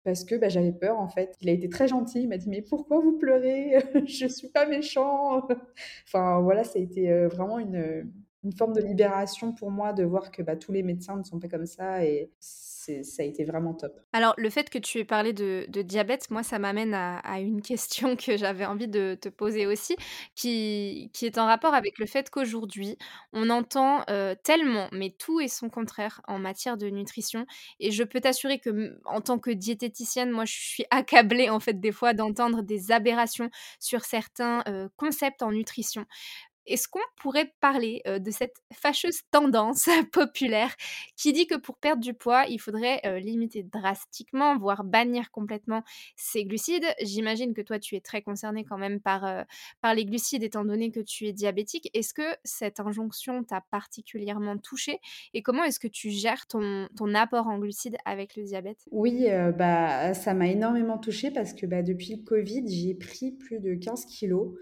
Parce 0.03 0.23
que 0.23 0.33
bah, 0.33 0.49
j'avais 0.49 0.71
peur 0.71 0.99
en 0.99 1.07
fait. 1.07 1.35
Il 1.41 1.49
a 1.49 1.51
été 1.51 1.69
très 1.69 1.87
gentil, 1.87 2.21
il 2.23 2.29
m'a 2.29 2.37
dit 2.37 2.49
mais 2.49 2.63
pourquoi 2.63 2.99
vous 2.99 3.19
pleurez? 3.19 3.75
Je 4.07 4.25
suis 4.25 4.47
pas 4.47 4.65
méchant. 4.67 5.47
enfin 6.07 6.41
voilà, 6.41 6.63
ça 6.63 6.79
a 6.79 6.81
été 6.81 7.11
euh, 7.11 7.27
vraiment 7.27 7.59
une, 7.59 8.11
une 8.43 8.51
forme 8.51 8.73
de 8.73 8.81
libération 8.81 9.53
pour 9.53 9.69
moi 9.69 9.93
de 9.93 10.03
voir 10.03 10.31
que 10.31 10.41
bah, 10.41 10.55
tous 10.55 10.71
les 10.71 10.81
médecins 10.81 11.17
ne 11.17 11.23
sont 11.23 11.39
pas 11.39 11.47
comme 11.47 11.67
ça 11.67 12.03
et 12.03 12.31
ça 13.03 13.23
a 13.23 13.25
été 13.25 13.43
vraiment 13.43 13.73
top. 13.73 13.93
Alors, 14.13 14.33
le 14.37 14.49
fait 14.49 14.69
que 14.69 14.77
tu 14.77 14.99
aies 14.99 15.05
parlé 15.05 15.33
de, 15.33 15.65
diabète, 15.81 16.29
moi, 16.29 16.43
ça 16.43 16.59
m'amène 16.59 16.93
à, 16.93 17.39
une 17.39 17.61
question 17.71 18.15
que 18.15 18.37
j'avais 18.37 18.65
envie 18.65 18.87
de 18.87 19.17
te 19.19 19.29
poser 19.29 19.67
aussi, 19.67 19.95
qui, 20.35 21.11
est 21.21 21.37
en 21.37 21.45
rapport 21.45 21.73
avec 21.73 21.99
le 21.99 22.05
fait 22.05 22.29
qu'aujourd'hui, 22.29 22.97
on 23.33 23.49
entend 23.49 24.03
euh, 24.09 24.35
tellement, 24.43 24.87
mais 24.91 25.13
tout 25.17 25.39
et 25.39 25.47
son 25.47 25.69
contraire 25.69 26.21
en 26.27 26.39
matière 26.39 26.77
de 26.77 26.87
nutrition. 26.87 27.45
Et 27.79 27.91
je 27.91 28.03
peux 28.03 28.21
t'assurer 28.21 28.59
que, 28.59 28.99
en 29.05 29.21
tant 29.21 29.39
que 29.39 29.51
diététicienne, 29.51 30.31
moi, 30.31 30.45
je 30.45 30.53
suis 30.53 30.85
accablée, 30.89 31.49
en 31.49 31.59
fait, 31.59 31.79
des 31.79 31.91
fois, 31.91 32.13
d'entendre 32.13 32.61
des 32.61 32.91
aberrations 32.91 33.49
sur 33.79 34.03
certains 34.03 34.63
euh, 34.67 34.89
concepts 34.97 35.43
en 35.43 35.51
nutrition. 35.51 36.05
Est-ce 36.71 36.87
qu'on 36.87 36.99
pourrait 37.17 37.53
parler 37.59 38.01
de 38.05 38.31
cette 38.31 38.57
fâcheuse 38.73 39.21
tendance 39.31 39.87
populaire 40.11 40.75
qui 41.15 41.33
dit 41.33 41.47
que 41.47 41.55
pour 41.55 41.77
perdre 41.77 42.01
du 42.01 42.13
poids, 42.13 42.45
il 42.47 42.59
faudrait 42.59 43.01
limiter 43.19 43.63
drastiquement, 43.63 44.57
voire 44.57 44.83
bannir 44.83 45.31
complètement 45.31 45.83
ces 46.15 46.45
glucides? 46.45 46.85
J'imagine 47.01 47.53
que 47.53 47.61
toi, 47.61 47.79
tu 47.79 47.95
es 47.95 48.01
très 48.01 48.21
concerné 48.21 48.63
quand 48.63 48.77
même 48.77 48.99
par, 48.99 49.45
par 49.81 49.93
les 49.93 50.05
glucides 50.05 50.43
étant 50.43 50.65
donné 50.65 50.91
que 50.91 50.99
tu 50.99 51.27
es 51.27 51.33
diabétique. 51.33 51.89
Est-ce 51.93 52.13
que 52.13 52.35
cette 52.43 52.79
injonction 52.79 53.43
t'a 53.43 53.61
particulièrement 53.71 54.57
touché 54.57 54.99
et 55.33 55.41
comment 55.41 55.63
est-ce 55.63 55.79
que 55.79 55.87
tu 55.87 56.09
gères 56.09 56.47
ton, 56.47 56.87
ton, 56.95 57.13
apport 57.13 57.47
en 57.47 57.59
glucides 57.59 57.97
avec 58.05 58.35
le 58.35 58.43
diabète? 58.43 58.79
Oui, 58.91 59.27
bah, 59.57 60.13
ça 60.13 60.33
m'a 60.33 60.47
énormément 60.47 60.97
touché 60.97 61.31
parce 61.31 61.53
que 61.53 61.65
bah, 61.65 61.81
depuis 61.81 62.15
le 62.15 62.23
Covid, 62.23 62.63
j'ai 62.67 62.93
pris 62.93 63.31
plus 63.31 63.59
de 63.59 63.75
15 63.75 64.05
kilos. 64.05 64.53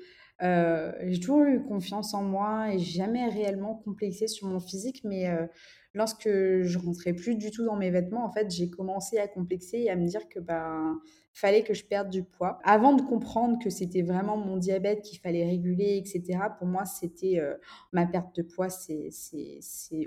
Euh, 0.41 0.93
j'ai 1.07 1.19
toujours 1.19 1.43
eu 1.43 1.61
confiance 1.63 2.13
en 2.13 2.23
moi 2.23 2.73
et 2.73 2.79
jamais 2.79 3.27
réellement 3.27 3.75
complexé 3.75 4.27
sur 4.27 4.47
mon 4.47 4.59
physique, 4.59 5.01
mais 5.03 5.27
euh, 5.27 5.45
lorsque 5.93 6.29
je 6.29 6.77
rentrais 6.77 7.13
plus 7.13 7.35
du 7.35 7.51
tout 7.51 7.65
dans 7.65 7.75
mes 7.75 7.89
vêtements, 7.91 8.25
en 8.25 8.31
fait, 8.31 8.49
j'ai 8.49 8.69
commencé 8.69 9.17
à 9.17 9.27
complexer 9.27 9.79
et 9.79 9.89
à 9.89 9.97
me 9.97 10.05
dire 10.07 10.29
que 10.29 10.39
ben 10.39 10.99
fallait 11.33 11.63
que 11.63 11.73
je 11.73 11.85
perde 11.85 12.09
du 12.09 12.23
poids. 12.23 12.59
Avant 12.63 12.93
de 12.93 13.01
comprendre 13.01 13.59
que 13.63 13.69
c'était 13.69 14.01
vraiment 14.01 14.37
mon 14.37 14.57
diabète 14.57 15.01
qu'il 15.01 15.19
fallait 15.19 15.45
réguler, 15.45 15.97
etc. 15.97 16.39
Pour 16.57 16.67
moi, 16.67 16.85
c'était 16.85 17.39
euh, 17.39 17.55
ma 17.91 18.05
perte 18.05 18.35
de 18.35 18.41
poids, 18.41 18.69
c'est 18.69 19.09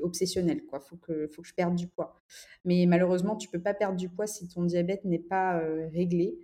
obsessionnel, 0.01 0.64
quoi. 0.64 0.81
Faut 0.81 0.97
que 0.97 1.27
faut 1.29 1.42
que 1.42 1.49
je 1.49 1.55
perde 1.55 1.75
du 1.75 1.88
poids. 1.88 2.23
Mais 2.64 2.87
malheureusement, 2.87 3.37
tu 3.37 3.49
peux 3.49 3.61
pas 3.61 3.75
perdre 3.75 3.97
du 3.97 4.09
poids 4.09 4.27
si 4.27 4.49
ton 4.49 4.64
diabète 4.64 5.05
n'est 5.05 5.18
pas 5.18 5.61
réglé. 5.92 6.38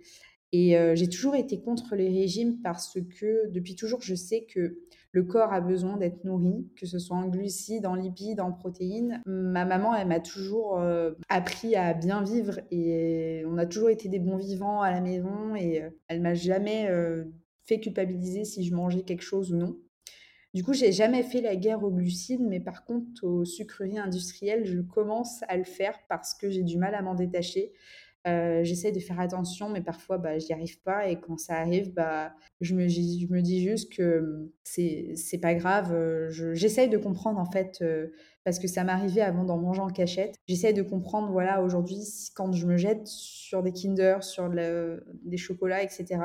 Et 0.51 0.75
j'ai 0.95 1.07
toujours 1.07 1.35
été 1.35 1.61
contre 1.61 1.95
les 1.95 2.09
régimes 2.09 2.59
parce 2.63 2.97
que 3.19 3.47
depuis 3.49 3.75
toujours, 3.75 4.01
je 4.01 4.15
sais 4.15 4.47
que 4.51 4.79
le 5.11 5.23
corps 5.23 5.53
a 5.53 5.61
besoin 5.61 5.97
d'être 5.97 6.23
nourri, 6.23 6.67
que 6.75 6.87
ce 6.87 6.97
soit 6.97 7.17
en 7.17 7.27
glucides, 7.27 7.85
en 7.85 7.93
lipides, 7.93 8.39
en 8.39 8.51
protéines. 8.51 9.21
Ma 9.27 9.65
maman, 9.65 9.93
elle 9.93 10.07
m'a 10.07 10.19
toujours 10.19 10.81
appris 11.29 11.75
à 11.75 11.93
bien 11.93 12.23
vivre 12.23 12.59
et 12.71 13.43
on 13.45 13.59
a 13.59 13.67
toujours 13.67 13.91
été 13.91 14.09
des 14.09 14.19
bons 14.19 14.37
vivants 14.37 14.81
à 14.81 14.89
la 14.89 15.01
maison 15.01 15.55
et 15.55 15.83
elle 16.07 16.21
m'a 16.21 16.33
jamais 16.33 16.89
fait 17.65 17.79
culpabiliser 17.79 18.43
si 18.43 18.63
je 18.63 18.73
mangeais 18.73 19.03
quelque 19.03 19.23
chose 19.23 19.53
ou 19.53 19.55
non. 19.55 19.77
Du 20.55 20.63
coup, 20.63 20.73
j'ai 20.73 20.91
jamais 20.91 21.21
fait 21.21 21.41
la 21.41 21.55
guerre 21.55 21.83
aux 21.83 21.91
glucides, 21.91 22.41
mais 22.41 22.59
par 22.59 22.83
contre, 22.83 23.23
aux 23.23 23.45
sucreries 23.45 23.99
industrielles, 23.99 24.65
je 24.65 24.79
commence 24.81 25.43
à 25.47 25.57
le 25.57 25.63
faire 25.63 25.99
parce 26.09 26.33
que 26.33 26.49
j'ai 26.49 26.63
du 26.63 26.79
mal 26.79 26.95
à 26.95 27.03
m'en 27.03 27.13
détacher. 27.13 27.71
Euh, 28.27 28.63
j'essaie 28.63 28.91
de 28.91 28.99
faire 28.99 29.19
attention, 29.19 29.69
mais 29.69 29.81
parfois, 29.81 30.17
bah, 30.17 30.37
j'y 30.39 30.51
arrive 30.51 30.81
pas. 30.81 31.07
Et 31.07 31.19
quand 31.19 31.37
ça 31.37 31.55
arrive, 31.55 31.93
bah, 31.93 32.33
je, 32.59 32.75
me, 32.75 32.87
je 32.87 33.27
me 33.27 33.41
dis 33.41 33.63
juste 33.63 33.93
que 33.93 34.19
hum, 34.19 34.49
c'est, 34.63 35.13
c'est 35.15 35.37
pas 35.37 35.53
grave. 35.55 35.93
Euh, 35.93 36.29
j'essaie 36.53 36.87
de 36.87 36.97
comprendre, 36.97 37.39
en 37.39 37.49
fait, 37.49 37.79
euh, 37.81 38.07
parce 38.43 38.59
que 38.59 38.67
ça 38.67 38.83
m'arrivait 38.83 39.21
avant 39.21 39.45
d'en 39.45 39.57
manger 39.57 39.81
en 39.81 39.89
cachette. 39.89 40.35
J'essaie 40.47 40.73
de 40.73 40.81
comprendre, 40.81 41.31
voilà, 41.31 41.61
aujourd'hui, 41.63 42.03
quand 42.35 42.51
je 42.51 42.65
me 42.67 42.77
jette 42.77 43.07
sur 43.07 43.63
des 43.63 43.71
Kinder, 43.71 44.17
sur 44.21 44.49
des 44.49 45.37
chocolats, 45.37 45.83
etc., 45.83 46.19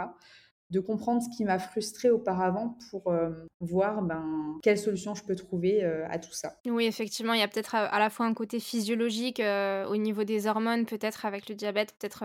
de 0.75 0.81
comprendre 0.81 1.23
ce 1.23 1.35
qui 1.37 1.45
m'a 1.45 1.61
frustrée 1.61 2.11
auparavant 2.11 2.77
pour 2.91 3.13
voir 3.61 4.03
ben, 4.03 4.59
quelle 4.63 4.77
solution 4.77 5.15
je 5.15 5.23
peux 5.23 5.37
trouver 5.37 5.85
à 5.85 6.19
tout 6.19 6.33
ça. 6.33 6.57
Oui, 6.67 6.87
effectivement, 6.87 7.33
il 7.33 7.39
y 7.39 7.43
a 7.43 7.49
peut-être 7.49 7.77
à, 7.77 7.99
la 7.99 8.11
fois 8.11 8.27
un 8.27 8.35
côté 8.35 8.59
physiologique 8.59 9.41
au 9.41 9.97
niveau 9.97 10.25
des 10.25 10.49
hormones, 10.49 10.85
peut-être 10.85 11.27
avec 11.27 11.49
le 11.49 11.55
diabète, 11.55 11.95
peut-être 11.99 12.25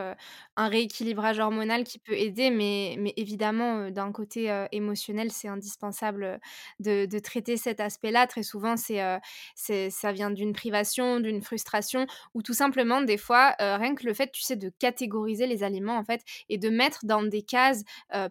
un 0.56 0.68
rééquilibrage 0.68 1.40
hormonal 1.40 1.84
qui 1.84 2.00
peut 2.00 2.14
aider, 2.14 2.50
mais, 2.50 2.96
mais 2.98 3.14
évidemment, 3.18 3.92
d'un 3.92 4.12
côté 4.12 4.66
émotionnel, 4.72 5.32
c'est 5.32 5.48
indispensable 5.48 6.40
de, 6.80 7.20
traiter 7.20 7.58
cet 7.58 7.80
aspect-là. 7.80 8.26
Très 8.26 8.44
souvent, 8.44 8.76
c'est, 8.78 9.90
ça 9.92 10.12
vient 10.12 10.32
d'une 10.32 10.54
privation, 10.54 11.20
d'une 11.20 11.44
frustration, 11.44 12.08
ou 12.34 12.42
tout 12.42 12.54
simplement, 12.54 13.02
des 13.02 13.18
fois, 13.18 13.56
rien 13.60 13.94
que 13.94 14.08
le 14.08 14.14
fait, 14.16 14.32
tu 14.32 14.42
sais, 14.42 14.56
de 14.56 14.72
catégoriser 14.80 15.46
les 15.46 15.62
aliments, 15.62 15.98
en 15.98 16.04
fait, 16.04 16.24
et 16.50 16.58
de 16.58 16.70
mettre 16.70 17.06
dans 17.06 17.22
des 17.22 17.44
cases, 17.44 17.84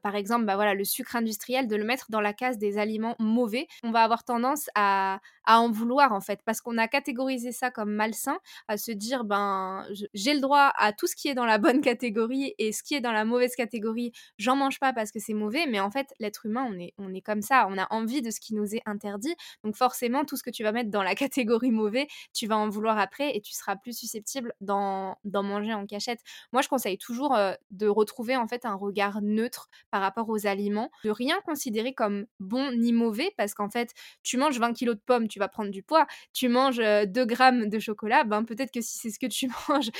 par 0.03 0.08
exemple, 0.16 0.44
bah 0.44 0.57
voilà, 0.57 0.75
le 0.75 0.85
sucre 0.85 1.16
industriel, 1.16 1.66
de 1.66 1.77
le 1.77 1.85
mettre 1.85 2.07
dans 2.11 2.21
la 2.21 2.33
case 2.33 2.59
des 2.59 2.79
aliments 2.79 3.16
mauvais, 3.18 3.66
on 3.83 3.90
va 3.90 4.03
avoir 4.03 4.25
tendance 4.25 4.68
à, 4.75 5.21
à 5.44 5.61
en 5.61 5.71
vouloir, 5.71 6.12
en 6.12 6.21
fait, 6.21 6.40
parce 6.44 6.61
qu'on 6.61 6.79
a 6.79 6.88
catégorisé 6.88 7.53
ça 7.53 7.71
comme 7.71 7.90
malsain, 7.92 8.38
à 8.68 8.77
se 8.77 8.92
dire, 8.92 9.25
ben, 9.25 9.87
j'ai 10.14 10.35
le 10.35 10.40
droit 10.40 10.73
à 10.77 10.92
tout 10.92 11.07
ce 11.07 11.16
qui 11.16 11.29
est 11.29 11.35
dans 11.35 11.47
la 11.47 11.59
bonne 11.59 11.81
catégorie 11.81 12.55
et 12.59 12.73
ce 12.73 12.83
qui 12.83 12.94
est 12.94 13.01
dans 13.01 13.12
la 13.12 13.25
mauvaise 13.25 13.55
catégorie, 13.57 14.12
j'en 14.38 14.57
mange 14.57 14.79
pas 14.79 14.92
parce 14.92 15.11
que 15.11 15.18
c'est 15.21 15.35
mauvais, 15.35 15.66
mais 15.66 15.81
en 15.81 15.90
fait, 15.90 16.09
l'être 16.21 16.47
humain, 16.47 16.66
on 16.68 16.79
est, 16.79 16.92
on 16.99 17.14
est 17.14 17.21
comme 17.21 17.42
ça, 17.42 17.66
on 17.71 17.79
a 17.79 17.87
envie 17.90 18.23
de 18.23 18.31
ce 18.31 18.40
qui 18.40 18.55
nous 18.55 18.75
est 18.75 18.83
interdit, 18.87 19.35
donc 19.64 19.77
forcément, 19.77 20.25
tout 20.25 20.37
ce 20.37 20.42
que 20.42 20.51
tu 20.51 20.62
vas 20.62 20.73
mettre 20.73 20.90
dans 20.90 21.03
la 21.03 21.14
catégorie 21.14 21.71
mauvais, 21.71 22.09
tu 22.35 22.47
vas 22.47 22.57
en 22.57 22.68
vouloir 22.68 22.99
après 22.99 23.37
et 23.37 23.40
tu 23.40 23.53
seras 23.55 23.77
plus 23.77 23.97
susceptible 23.97 24.53
d'en 24.61 25.16
manger 25.25 25.75
en 25.75 25.87
cachette. 25.87 26.21
Moi, 26.53 26.62
je 26.62 26.68
conseille 26.68 26.99
toujours 26.99 27.37
de 27.71 27.87
retrouver 27.87 28.37
en 28.37 28.47
fait 28.47 28.64
un 28.64 28.75
regard 28.75 29.21
neutre 29.23 29.68
par 29.90 30.01
rapport 30.01 30.29
aux 30.29 30.46
aliments, 30.46 30.90
de 31.05 31.11
rien 31.11 31.40
considérer 31.46 31.94
comme 31.94 32.27
bon 32.40 32.72
ni 32.72 32.92
mauvais, 32.92 33.33
parce 33.37 33.55
qu'en 33.55 33.70
fait, 33.70 33.92
tu 34.22 34.37
manges 34.37 34.59
20 34.59 34.72
kilos 34.72 34.96
de 34.96 35.01
pommes, 35.05 35.29
tu 35.29 35.38
vas 35.38 35.48
prendre 35.48 35.70
du 35.70 35.83
poids, 35.83 36.07
tu 36.33 36.48
manges 36.48 36.79
2 37.07 37.24
grammes 37.24 37.68
de 37.68 37.79
chocolat, 37.79 38.24
ben 38.24 38.44
peut-être 38.44 38.70
que 38.72 38.81
si 38.81 38.98
c'est 38.98 39.11
ce 39.11 39.18
que 39.18 39.27
tu 39.27 39.48
manges 39.68 39.90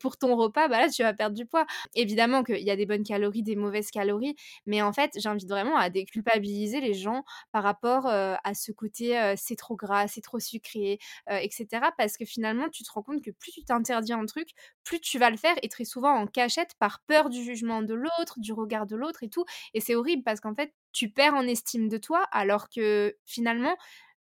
pour 0.00 0.16
ton 0.16 0.36
repas, 0.36 0.68
bah 0.68 0.80
là, 0.80 0.88
tu 0.88 1.02
vas 1.02 1.12
perdre 1.14 1.36
du 1.36 1.46
poids. 1.46 1.66
Évidemment 1.94 2.42
qu'il 2.44 2.58
y 2.62 2.70
a 2.70 2.76
des 2.76 2.86
bonnes 2.86 3.02
calories, 3.04 3.42
des 3.42 3.56
mauvaises 3.56 3.90
calories, 3.90 4.34
mais 4.66 4.82
en 4.82 4.92
fait, 4.92 5.12
j'invite 5.16 5.48
vraiment 5.48 5.76
à 5.76 5.90
déculpabiliser 5.90 6.80
les 6.80 6.94
gens 6.94 7.24
par 7.52 7.62
rapport 7.62 8.06
à 8.06 8.54
ce 8.54 8.72
côté 8.72 9.32
c'est 9.36 9.56
trop 9.56 9.76
gras, 9.76 10.08
c'est 10.08 10.20
trop 10.20 10.38
sucré, 10.40 10.98
etc. 11.28 11.92
Parce 11.96 12.16
que 12.16 12.24
finalement, 12.24 12.68
tu 12.70 12.82
te 12.84 12.90
rends 12.92 13.02
compte 13.02 13.22
que 13.22 13.30
plus 13.30 13.52
tu 13.52 13.64
t'interdis 13.64 14.12
un 14.12 14.24
truc, 14.26 14.48
plus 14.84 15.00
tu 15.00 15.18
vas 15.18 15.30
le 15.30 15.36
faire 15.36 15.54
et 15.62 15.68
très 15.68 15.84
souvent 15.84 16.12
en 16.14 16.26
cachette 16.26 16.74
par 16.78 17.00
peur 17.06 17.28
du 17.30 17.42
jugement 17.42 17.82
de 17.82 17.94
l'autre, 17.94 18.38
du 18.38 18.52
regard 18.52 18.86
de 18.86 18.96
l'autre 18.96 19.22
et 19.74 19.80
c'est 19.80 19.94
horrible 19.94 20.22
parce 20.24 20.40
qu'en 20.40 20.54
fait, 20.54 20.72
tu 20.92 21.10
perds 21.10 21.34
en 21.34 21.46
estime 21.46 21.88
de 21.88 21.98
toi 21.98 22.26
alors 22.32 22.68
que 22.68 23.16
finalement, 23.26 23.76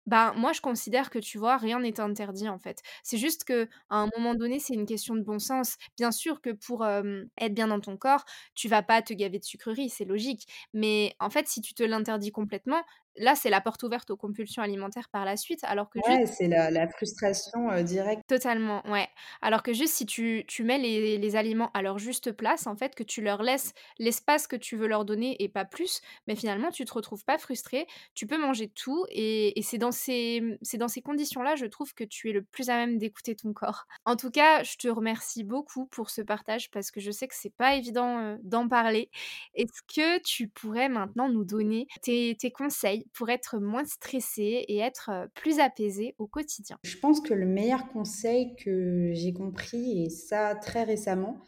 bah, 0.06 0.34
moi, 0.38 0.54
je 0.54 0.62
considère 0.62 1.10
que, 1.10 1.18
tu 1.20 1.38
vois, 1.40 1.58
rien 1.58 1.80
n'est 1.80 2.00
interdit, 2.00 2.48
en 2.48 2.60
fait. 2.60 2.82
C'est 3.04 3.18
juste 3.18 3.44
que 3.44 3.68
à 3.90 3.98
un 3.98 4.10
moment 4.16 4.36
donné, 4.36 4.60
c'est 4.60 4.76
une 4.76 4.86
question 4.86 5.16
de 5.16 5.22
bon 5.22 5.40
sens. 5.40 5.78
Bien 5.98 6.12
sûr 6.12 6.42
que 6.42 6.52
pour, 6.52 6.86
être 6.86 7.54
bien 7.54 7.68
dans 7.68 7.80
ton 7.80 7.98
corps, 7.98 8.24
tu 8.54 8.68
vas 8.68 8.84
pas 8.84 9.02
te 9.02 9.14
gaver 9.14 9.40
de 9.40 9.44
sucreries, 9.46 9.90
c'est 9.90 10.06
logique. 10.06 10.48
Mais 10.74 11.16
en 11.20 11.30
fait, 11.30 11.48
si 11.48 11.62
tu 11.62 11.74
te 11.74 11.84
l'interdis 11.84 12.32
complètement, 12.32 12.84
là, 13.18 13.36
c'est 13.36 13.50
la 13.50 13.62
porte 13.62 13.84
ouverte 13.84 14.10
aux 14.12 14.18
compulsions 14.18 14.62
alimentaires 14.64 15.10
par 15.10 15.26
la 15.26 15.38
suite, 15.38 15.64
alors 15.64 15.90
que 15.90 16.00
Ouais, 16.08 16.26
c'est 16.26 16.48
la 16.48 16.72
la 16.72 16.88
frustration, 16.88 17.82
directe. 17.84 18.24
Totalement, 18.28 18.82
ouais. 18.90 19.08
Alors 19.44 19.62
que 19.62 19.72
juste 19.72 19.94
si 19.94 20.08
tu 20.08 20.46
tu 20.48 20.64
mets 20.64 20.80
les 20.80 21.20
les 21.20 21.36
aliments 21.36 21.70
à 21.76 21.84
leur 21.84 22.00
juste 22.00 22.32
place, 22.32 22.66
en 22.66 22.76
fait, 22.76 22.96
que 22.96 23.04
tu 23.04 23.22
leur 23.22 23.44
laisses 23.44 23.72
l'espace 24.00 24.48
que 24.48 24.56
tu 24.56 24.76
veux 24.78 24.88
leur 24.88 25.06
donner 25.06 25.36
et 25.44 25.48
pas 25.48 25.64
plus, 25.64 26.02
mais 26.26 26.36
finalement, 26.36 26.72
tu 26.72 26.86
te 26.86 26.94
retrouves 26.96 27.24
pas 27.24 27.38
frustré, 27.38 27.86
tu 28.16 28.26
peux 28.26 28.40
manger 28.40 28.68
tout 28.68 29.06
et 29.10 29.60
et 29.60 29.62
c'est 29.62 29.78
dans 29.78 29.92
ces, 29.92 30.42
mmh, 30.42 30.58
c'est 30.64 30.78
dans 30.80 30.88
ces 30.88 31.04
conditions-là, 31.04 31.56
je 31.56 31.68
trouve 31.68 31.94
que 31.94 32.04
tu 32.04 32.32
es 32.32 32.34
le 32.34 32.42
plus 32.44 32.68
à 32.72 32.78
même 32.78 32.98
d'écouter 32.98 33.36
ton 33.36 33.54
corps. 33.54 33.86
En 34.06 34.16
tout 34.16 34.32
cas, 34.32 34.64
je 34.64 34.76
te 34.78 34.88
remercie 34.88 35.44
beaucoup 35.44 35.86
pour 35.86 36.10
ce 36.10 36.22
partage 36.24 36.72
parce 36.72 36.90
que 36.90 37.00
je 37.00 37.12
sais 37.12 37.28
que 37.28 37.36
c'est 37.36 37.54
pas 37.56 37.76
évident, 37.76 38.38
d'en 38.42 38.68
parler. 38.68 39.12
Est-ce 39.54 39.82
que 39.84 40.20
tu 40.24 40.48
pourrais 40.48 40.90
maintenant 40.90 41.30
nous 41.30 41.46
donner 41.46 41.86
tes 42.02 42.36
tes 42.36 42.50
conseils 42.52 43.05
pour 43.14 43.30
être 43.30 43.60
moins 43.60 43.86
stressé 43.86 44.66
et 44.68 44.78
être 44.78 45.12
plus 45.36 45.60
apaisé 45.60 46.16
au 46.18 46.28
quotidien 46.28 46.78
Je 46.84 46.98
pense 46.98 47.22
que 47.22 47.34
le 47.34 47.46
meilleur 47.46 47.88
conseil 47.90 48.56
que 48.56 49.12
j'ai 49.14 49.34
compris, 49.34 50.04
et 50.04 50.10
ça 50.10 50.56
très 50.56 50.84
récemment, 50.84 51.40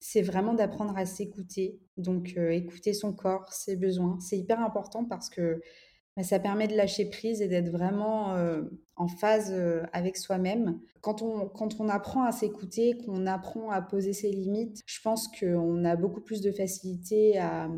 c'est 0.00 0.22
vraiment 0.22 0.54
d'apprendre 0.54 0.96
à 0.96 1.06
s'écouter. 1.06 1.80
Donc 1.96 2.36
écouter 2.36 2.92
son 2.92 3.12
corps, 3.12 3.52
ses 3.52 3.76
besoins. 3.76 4.18
C'est 4.20 4.36
hyper 4.36 4.60
important 4.60 5.04
parce 5.04 5.30
que 5.30 5.62
bah, 6.16 6.22
ça 6.22 6.38
permet 6.38 6.68
de 6.68 6.76
lâcher 6.76 7.08
prise 7.08 7.40
et 7.40 7.48
d'être 7.48 7.70
vraiment 7.70 8.36
en 8.96 9.08
phase 9.08 9.54
avec 9.92 10.16
soi-même. 10.16 10.78
Quand 11.00 11.22
on, 11.22 11.48
quand 11.48 11.80
on 11.80 11.88
apprend 11.88 12.24
à 12.24 12.32
s'écouter, 12.32 12.98
qu'on 12.98 13.26
apprend 13.26 13.70
à 13.70 13.80
poser 13.80 14.12
ses 14.12 14.30
limites, 14.30 14.82
je 14.86 15.00
pense 15.00 15.28
qu'on 15.28 15.84
a 15.84 15.96
beaucoup 15.96 16.20
plus 16.20 16.42
de 16.42 16.52
facilité 16.52 17.38
à, 17.38 17.70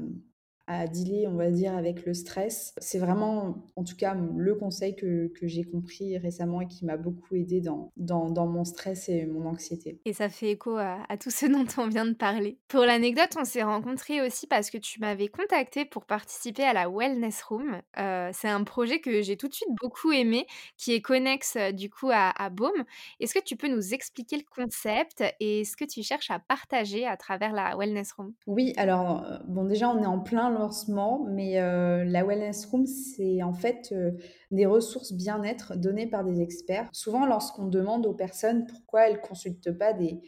à 0.67 0.87
dealer, 0.87 1.27
on 1.29 1.37
va 1.37 1.51
dire, 1.51 1.77
avec 1.77 2.05
le 2.07 2.15
stress. 2.15 2.75
C'est 2.79 2.99
vraiment, 2.99 3.67
en 3.77 3.85
tout 3.85 3.97
cas, 3.97 4.15
le 4.15 4.55
conseil 4.55 4.97
que, 4.97 5.29
que 5.29 5.47
j'ai 5.47 5.65
compris 5.65 6.19
récemment 6.19 6.61
et 6.61 6.67
qui 6.67 6.85
m'a 6.85 6.97
beaucoup 6.97 7.37
aidé 7.37 7.61
dans, 7.61 7.93
dans, 7.97 8.31
dans, 8.31 8.47
mon 8.47 8.65
stress 8.65 9.09
et 9.09 9.27
mon 9.27 9.47
anxiété. 9.47 10.01
Et 10.05 10.13
ça 10.13 10.29
fait 10.29 10.51
écho 10.51 10.77
à, 10.77 10.99
à, 11.09 11.17
tout 11.17 11.31
ce 11.31 11.47
dont 11.53 11.67
on 11.79 11.89
vient 11.89 12.07
de 12.07 12.15
parler. 12.15 12.59
Pour 12.69 12.83
l'anecdote, 12.83 13.37
on 13.39 13.45
s'est 13.45 13.63
rencontrés 13.63 14.21
aussi 14.21 14.47
parce 14.47 14.71
que 14.71 14.79
tu 14.79 15.01
m'avais 15.01 15.29
contacté 15.29 15.85
pour 15.85 16.05
participer 16.05 16.65
à 16.65 16.73
la 16.73 16.89
Wellness 16.89 17.43
Room. 17.43 17.81
Euh, 17.99 18.31
c'est 18.33 18.49
un 18.49 18.65
projet 18.65 19.01
que 19.01 19.23
j'ai 19.23 19.37
tout 19.37 19.49
de 19.49 19.55
suite 19.55 19.69
beaucoup 19.81 20.13
aimé, 20.13 20.47
qui 20.77 20.95
est 20.95 21.01
connexe 21.01 21.57
euh, 21.57 21.73
du 21.73 21.91
coup 21.91 22.11
à, 22.11 22.31
à 22.43 22.51
Baume. 22.51 22.85
Est-ce 23.21 23.35
que 23.35 23.45
tu 23.45 23.57
peux 23.57 23.69
nous 23.69 23.95
expliquer 23.95 24.37
le 24.37 24.45
concept 24.55 25.23
et 25.41 25.65
ce 25.65 25.77
que 25.77 25.85
tu 25.85 26.03
cherches 26.03 26.31
à 26.31 26.39
partager 26.39 27.07
à 27.07 27.17
travers 27.17 27.53
la 27.53 27.77
Wellness 27.77 28.13
Room? 28.13 28.33
Oui, 28.47 28.73
alors, 28.77 29.25
euh, 29.25 29.39
bon, 29.47 29.65
déjà, 29.65 29.89
on 29.89 30.03
est 30.03 30.07
en 30.07 30.19
plein 30.19 30.56
lancement, 30.57 31.27
mais 31.29 31.61
euh, 31.61 32.05
la 32.05 32.25
Wellness 32.25 32.67
Room, 32.67 32.87
c'est 32.87 33.43
en 33.43 33.53
fait 33.53 33.91
euh, 33.93 34.13
des 34.51 34.67
ressources 34.67 35.13
bien-être 35.13 35.77
données 35.77 36.07
par 36.07 36.25
des 36.25 36.41
experts. 36.41 36.89
Souvent, 36.93 37.27
lorsqu'on 37.27 37.67
demande 37.67 38.07
aux 38.07 38.15
personnes 38.15 38.67
pourquoi 38.67 39.09
elles 39.09 39.17
ne 39.17 39.27
consultent 39.27 39.77
pas 39.77 39.93
des, 39.93 40.21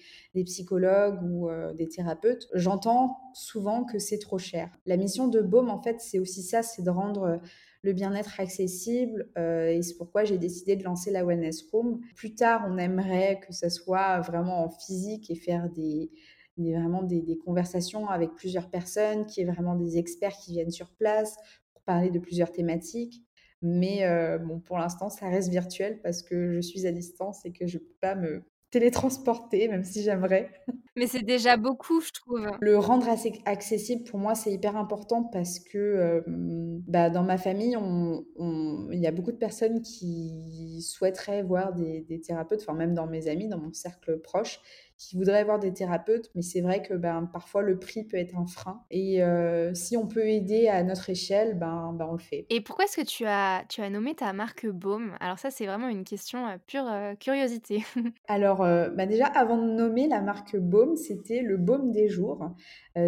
psychologues 0.45 1.19
ou 1.25 1.49
euh, 1.49 1.73
des 1.75 1.89
thérapeutes, 1.89 2.49
j'entends 2.55 3.19
souvent 3.35 3.85
que 3.85 3.99
c'est 3.99 4.19
trop 4.19 4.39
cher. 4.39 4.71
La 4.87 4.97
mission 4.97 5.29
de 5.29 5.41
Baume, 5.41 5.71
en 5.71 5.83
fait, 5.83 6.01
c'est 6.01 6.19
aussi 6.19 6.43
ça, 6.43 6.63
c'est 6.63 6.83
de 6.83 6.91
rendre 6.91 7.41
le 7.83 7.93
bien-être 7.93 8.41
accessible 8.41 9.29
et 9.37 9.81
c'est 9.83 9.97
pourquoi 9.97 10.25
j'ai 10.25 10.39
décidé 10.39 10.75
de 10.75 10.83
lancer 10.83 11.13
la 11.13 11.25
Wellness 11.25 11.63
Room. 11.73 12.01
Plus 12.17 12.35
tard, 12.35 12.67
on 12.69 12.77
aimerait 12.77 13.41
que 13.47 13.53
ça 13.53 13.71
soit 13.71 14.21
vraiment 14.21 14.65
en 14.65 14.71
physique 14.71 15.31
et 15.31 15.37
faire 15.37 15.69
des 15.71 16.11
vraiment 16.59 17.03
des, 17.03 17.39
conversations 17.45 18.09
avec 18.09 18.35
plusieurs 18.35 18.71
personnes, 18.71 19.27
qui 19.27 19.41
est 19.41 19.45
vraiment 19.45 19.75
des 19.75 19.99
experts 19.99 20.37
qui 20.37 20.53
viennent 20.53 20.71
sur 20.71 20.91
place 20.91 21.37
pour 21.73 21.83
parler 21.83 22.11
de 22.11 22.19
plusieurs 22.19 22.53
thématiques. 22.53 23.23
Mais 23.63 24.05
euh, 24.05 24.39
bon, 24.39 24.61
pour 24.61 24.79
l'instant, 24.79 25.09
ça 25.11 25.29
reste 25.29 25.49
virtuel 25.49 26.01
parce 26.03 26.23
que 26.23 26.53
je 26.53 26.61
suis 26.61 26.87
à 26.87 26.93
distance 26.93 27.45
et 27.45 27.53
que 27.53 27.67
je 27.67 27.79
ne 27.79 27.83
peux 27.83 27.97
pas 28.01 28.15
me 28.15 28.43
télétransporter, 28.71 29.67
même 29.69 29.85
si 29.85 30.03
j'aimerais. 30.03 30.51
Mais 30.97 31.07
c'est 31.07 31.23
déjà 31.23 31.57
beaucoup, 31.57 32.01
je 32.01 32.11
trouve. 32.11 32.47
Le 32.61 32.77
rendre 32.77 33.09
assez 33.09 33.33
accessible, 33.45 34.05
pour 34.05 34.19
moi, 34.19 34.35
c'est 34.35 34.53
hyper 34.53 34.77
important 34.77 35.23
parce 35.23 35.61
que 35.61 35.79
euh, 35.79 36.23
bah, 36.27 37.09
dans 37.09 37.23
ma 37.23 37.39
famille, 37.39 37.77
il 38.37 38.99
y 38.99 39.07
a 39.07 39.13
beaucoup 39.13 39.31
de 39.31 39.37
personnes 39.37 39.81
qui 39.81 40.83
souhaiteraient 40.83 41.43
voir 41.43 41.73
des, 41.73 42.03
des 42.03 42.21
thérapeutes, 42.21 42.63
enfin 42.63 42.75
même 42.75 42.95
dans 42.95 43.07
mes 43.07 43.29
amis, 43.29 43.49
dans 43.49 43.59
mon 43.59 43.73
cercle 43.73 44.19
proche, 44.21 44.61
qui 44.99 45.17
voudraient 45.17 45.45
voir 45.45 45.61
des 45.61 45.73
thérapeutes, 45.73 46.31
mais 46.35 46.43
c'est 46.43 46.61
vrai 46.61 46.83
que 46.83 46.93
ben, 46.95 47.31
parfois 47.33 47.63
le 47.63 47.79
prix 47.79 48.03
peut 48.03 48.17
être 48.17 48.37
un 48.37 48.47
frein. 48.47 48.83
Et 48.91 49.23
euh, 49.23 49.73
si 49.73 49.97
on 49.97 50.09
peut 50.09 50.27
aider 50.27 50.67
à 50.67 50.83
notre 50.83 51.09
échelle, 51.09 51.57
ben, 51.57 51.95
ben 51.97 52.07
on 52.11 52.15
le 52.15 52.19
fait. 52.19 52.47
Et 52.51 52.61
pourquoi 52.61 52.85
est-ce 52.85 52.97
que 52.97 53.07
tu 53.07 53.25
as, 53.25 53.65
tu 53.69 53.81
as 53.81 53.91
nommé 53.91 54.17
ta 54.17 54.33
marque 54.33 54.67
Baume? 54.67 55.13
Alors 55.21 55.39
ça, 55.39 55.51
c'est 55.51 55.67
vraiment 55.67 55.89
une 55.89 56.03
question 56.03 56.49
euh, 56.49 56.57
pure 56.67 56.89
euh, 56.89 57.15
curiosité. 57.15 57.85
Alors 58.29 58.59
ben 58.59 59.09
déjà, 59.09 59.27
avant 59.27 59.57
de 59.57 59.71
nommer 59.71 60.09
la 60.09 60.21
marque 60.21 60.57
Baume, 60.57 60.97
c'était 60.97 61.43
le 61.43 61.57
Baume 61.57 61.93
des 61.93 62.09
jours. 62.09 62.51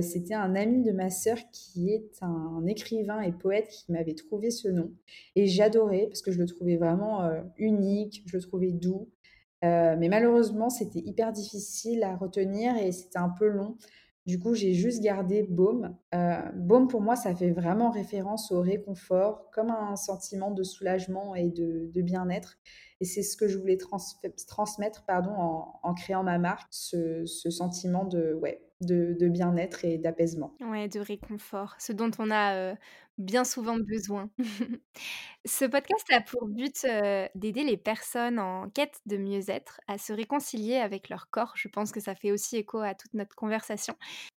c'était 0.00 0.35
un 0.35 0.55
ami 0.55 0.83
de 0.83 0.92
ma 0.92 1.11
sœur 1.11 1.37
qui 1.53 1.90
est 1.90 2.22
un 2.22 2.64
écrivain 2.66 3.20
et 3.20 3.33
poète 3.33 3.68
qui 3.68 3.92
m'avait 3.92 4.14
trouvé 4.14 4.50
ce 4.50 4.68
nom. 4.68 4.92
Et 5.35 5.46
j'adorais 5.46 6.07
parce 6.07 6.22
que 6.22 6.31
je 6.31 6.38
le 6.38 6.46
trouvais 6.46 6.76
vraiment 6.76 7.29
unique, 7.57 8.22
je 8.26 8.37
le 8.37 8.42
trouvais 8.42 8.70
doux. 8.70 9.09
Euh, 9.64 9.96
mais 9.99 10.09
malheureusement, 10.09 10.70
c'était 10.70 11.01
hyper 11.01 11.33
difficile 11.33 12.03
à 12.03 12.16
retenir 12.16 12.77
et 12.77 12.92
c'était 12.92 13.18
un 13.18 13.29
peu 13.29 13.49
long. 13.49 13.77
Du 14.27 14.38
coup, 14.38 14.55
j'ai 14.55 14.75
juste 14.75 15.03
gardé 15.03 15.42
Baume. 15.42 15.96
Euh, 16.14 16.40
Baume, 16.55 16.88
pour 16.88 17.01
moi, 17.01 17.16
ça 17.16 17.35
fait 17.35 17.51
vraiment 17.51 17.90
référence 17.90 18.53
au 18.53 18.61
réconfort, 18.61 19.51
comme 19.51 19.70
un 19.70 19.96
sentiment 19.96 20.51
de 20.51 20.62
soulagement 20.62 21.35
et 21.35 21.49
de, 21.49 21.90
bien-être. 22.03 22.59
Et 23.01 23.07
c'est 23.07 23.23
ce 23.23 23.37
que 23.37 23.49
je 23.49 23.59
voulais 23.59 23.79
transmettre 24.46 25.05
pardon, 25.07 25.33
en, 25.83 25.94
créant 25.94 26.23
ma 26.23 26.38
marque, 26.38 26.68
ce, 26.70 27.25
sentiment 27.25 28.05
de, 28.05 28.35
ouais, 28.35 28.62
de, 28.83 29.29
bien-être 29.29 29.87
et 29.87 29.96
d'apaisement. 29.96 30.55
Ouais, 30.61 30.87
de 30.87 31.01
réconfort, 31.01 31.77
ce 31.79 31.92
dont 31.92 32.11
on 32.18 32.31
a 32.31 32.75
bien 33.20 33.44
souvent 33.44 33.76
besoin. 33.76 34.30
Ce 35.46 35.64
podcast 35.64 36.04
a 36.12 36.20
pour 36.20 36.48
but 36.48 36.87
d'aider 37.35 37.64
les 37.64 37.76
personnes 37.76 38.38
en 38.38 38.68
quête 38.68 39.00
de 39.06 39.16
mieux-être 39.16 39.80
à 39.88 39.96
se 39.96 40.12
réconcilier 40.12 40.76
avec 40.76 41.09
leur 41.09 41.30
corps. 41.30 41.52
Je 41.56 41.68
pense 41.68 41.92
que 41.92 42.00
ça 42.00 42.14
fait 42.14 42.33
aussi 42.33 42.56
écho 42.56 42.78
à 42.78 42.94
toute 42.94 43.14
notre 43.14 43.35
conversation. 43.37 43.94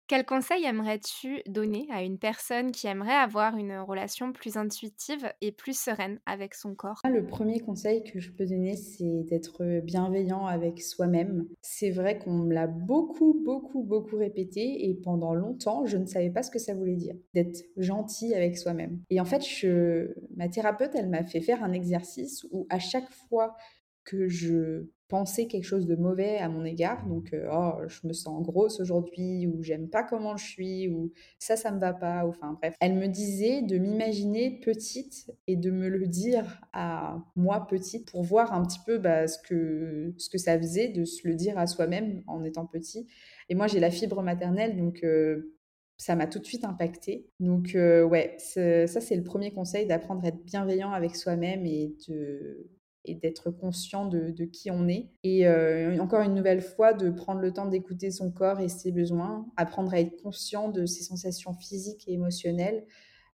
Quel 0.08 0.26
conseil 0.26 0.66
aimerais-tu 0.66 1.42
donner 1.48 1.88
à 1.90 2.04
une 2.04 2.20
personne 2.20 2.72
qui 2.72 2.88
aimerait 2.88 3.16
avoir 3.16 3.58
une 3.58 3.78
relation 3.80 4.34
plus 4.34 4.58
intuitive 4.58 5.32
et 5.42 5.52
plus 5.52 5.78
sereine 5.78 6.20
avec 6.26 6.56
son 6.56 6.76
corps? 6.76 7.00
Le 7.10 7.26
premier 7.26 7.60
conseil 7.62 8.04
que 8.04 8.20
je 8.20 8.32
peux 8.32 8.46
donner, 8.46 8.76
c'est 8.76 9.24
d'être 9.24 9.82
bienveillant 9.82 10.46
avec 10.46 10.82
soi-même. 10.82 11.48
C'est 11.62 11.90
vrai 11.90 12.20
qu'on 12.20 12.34
me 12.34 12.54
l'a 12.54 12.68
beaucoup, 12.68 13.42
beaucoup, 13.44 13.84
beaucoup 13.84 14.18
répété 14.18 14.90
et 14.90 14.94
pendant 14.94 15.34
longtemps, 15.34 15.86
je 15.86 15.98
ne 15.98 16.06
savais 16.06 16.30
pas 16.30 16.44
ce 16.44 16.52
que 16.52 16.60
ça 16.60 16.74
voulait 16.74 16.96
dire 16.96 17.16
d'être 17.34 17.64
gentil 17.78 18.36
avec 18.36 18.58
soi-même. 18.58 18.73
Et 19.10 19.20
en 19.20 19.26
fait, 19.26 19.46
je... 19.46 20.14
ma 20.36 20.50
thérapeute, 20.50 20.92
elle 20.96 21.10
m'a 21.10 21.24
fait 21.24 21.42
faire 21.42 21.64
un 21.64 21.74
exercice 21.74 22.46
où 22.52 22.68
à 22.70 22.80
chaque 22.80 23.10
fois 23.30 23.56
que 24.04 24.28
je 24.28 24.88
penser 25.14 25.46
quelque 25.48 25.66
chose 25.66 25.86
de 25.86 25.96
mauvais 25.96 26.38
à 26.38 26.50
mon 26.50 26.66
égard, 26.66 27.06
donc 27.06 27.34
euh, 27.34 27.48
oh, 27.54 27.74
je 27.88 28.08
me 28.08 28.14
sens 28.14 28.42
grosse 28.42 28.80
aujourd'hui, 28.80 29.46
ou 29.46 29.62
j'aime 29.62 29.88
pas 29.88 30.02
comment 30.02 30.38
je 30.38 30.44
suis, 30.44 30.88
ou 30.88 31.12
ça, 31.38 31.56
ça 31.56 31.72
me 31.72 31.80
va 31.80 31.94
pas, 31.94 32.26
enfin 32.26 32.58
bref. 32.60 32.76
Elle 32.82 32.96
me 32.96 33.06
disait 33.06 33.62
de 33.62 33.78
m'imaginer 33.78 34.60
petite 34.62 35.32
et 35.46 35.56
de 35.56 35.70
me 35.70 35.88
le 35.88 36.08
dire 36.08 36.62
à 36.74 37.24
moi 37.36 37.68
petite 37.68 38.12
pour 38.12 38.24
voir 38.24 38.54
un 38.54 38.66
petit 38.66 38.80
peu 38.88 38.98
bah, 38.98 39.28
ce, 39.28 39.38
que, 39.48 40.16
ce 40.18 40.32
que 40.32 40.40
ça 40.40 40.58
faisait 40.58 40.88
de 40.88 41.06
se 41.06 41.28
le 41.28 41.36
dire 41.36 41.60
à 41.60 41.68
soi-même 41.68 42.24
en 42.26 42.44
étant 42.44 42.66
petit. 42.66 43.06
Et 43.50 43.56
moi, 43.56 43.68
j'ai 43.68 43.80
la 43.80 43.92
fibre 43.92 44.24
maternelle, 44.24 44.78
donc 44.78 45.04
euh, 45.04 45.53
ça 45.98 46.16
m'a 46.16 46.28
tout 46.28 46.40
de 46.40 46.46
suite 46.46 46.66
impacté. 46.66 47.28
Donc, 47.40 47.76
euh, 47.76 48.04
ouais, 48.04 48.36
ça, 48.40 49.02
c'est 49.02 49.16
le 49.16 49.24
premier 49.24 49.52
conseil 49.52 49.86
d'apprendre 49.86 50.24
à 50.26 50.30
être 50.30 50.44
bienveillant 50.44 50.92
avec 50.92 51.16
soi-même 51.16 51.66
et 51.66 51.96
de 52.08 52.70
et 53.06 53.16
d'être 53.16 53.52
conscient 53.52 54.08
de, 54.08 54.46
qui 54.46 54.72
on 54.72 54.88
est. 54.88 55.10
Et 55.24 55.46
euh, 55.48 55.98
encore 56.00 56.22
une 56.22 56.36
nouvelle 56.36 56.62
fois, 56.62 56.94
de 56.94 57.10
prendre 57.10 57.42
le 57.42 57.52
temps 57.52 57.66
d'écouter 57.66 58.12
son 58.12 58.32
corps 58.32 58.62
et 58.62 58.70
ses 58.70 58.92
besoins, 58.92 59.46
apprendre 59.58 59.94
à 59.94 60.00
être 60.00 60.22
conscient 60.22 60.70
de 60.70 60.86
ses 60.86 61.04
sensations 61.04 61.54
physiques 61.54 62.08
et 62.08 62.14
émotionnelles, 62.14 62.86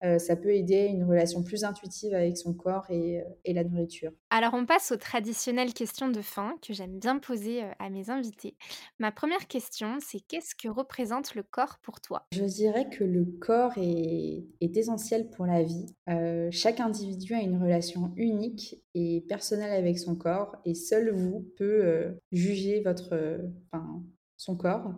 euh, 0.05 0.19
ça 0.19 0.37
peut 0.37 0.55
aider 0.55 0.85
une 0.85 1.03
relation 1.05 1.43
plus 1.43 1.65
intuitive 1.65 2.15
avec 2.15 2.37
son 2.37 2.55
corps 2.55 2.87
et, 2.89 3.21
euh, 3.21 3.25
et, 3.45 3.53
la 3.53 3.65
nourriture. 3.65 4.13
Alors 4.31 4.55
on 4.55 4.65
passe 4.65 4.93
aux 4.93 4.97
traditionnelles 4.97 5.75
questions 5.75 6.09
de 6.09 6.23
fin 6.23 6.55
que 6.63 6.73
j'aime 6.73 6.99
bien 7.01 7.19
poser 7.19 7.65
euh, 7.65 7.71
à 7.81 7.91
mes 7.91 8.09
invités. 8.09 8.57
Ma 9.01 9.11
première 9.11 9.49
question, 9.49 9.99
c'est 10.01 10.21
qu'est-ce 10.21 10.55
que 10.55 10.69
représente 10.69 11.35
le 11.35 11.43
corps 11.43 11.79
pour 11.83 12.01
toi? 12.01 12.27
Je 12.33 12.45
dirais 12.45 12.89
que 12.89 13.03
le 13.03 13.25
corps 13.25 13.73
est, 13.77 14.45
est 14.61 14.77
essentiel 14.77 15.31
pour 15.31 15.47
la 15.47 15.65
vie. 15.65 15.87
chaque 16.53 16.81
individu 16.81 17.35
a 17.35 17.41
une 17.41 17.61
relation 17.61 18.13
unique 18.17 18.77
et 18.95 19.25
personnelle 19.29 19.73
avec 19.73 19.99
son 19.99 20.15
corps 20.15 20.57
et 20.65 20.75
seul 20.75 21.11
vous 21.11 21.53
peut 21.57 22.17
juger 22.33 22.81
votre, 22.81 23.41
enfin, 23.73 24.03
son 24.37 24.57
corps. 24.57 24.93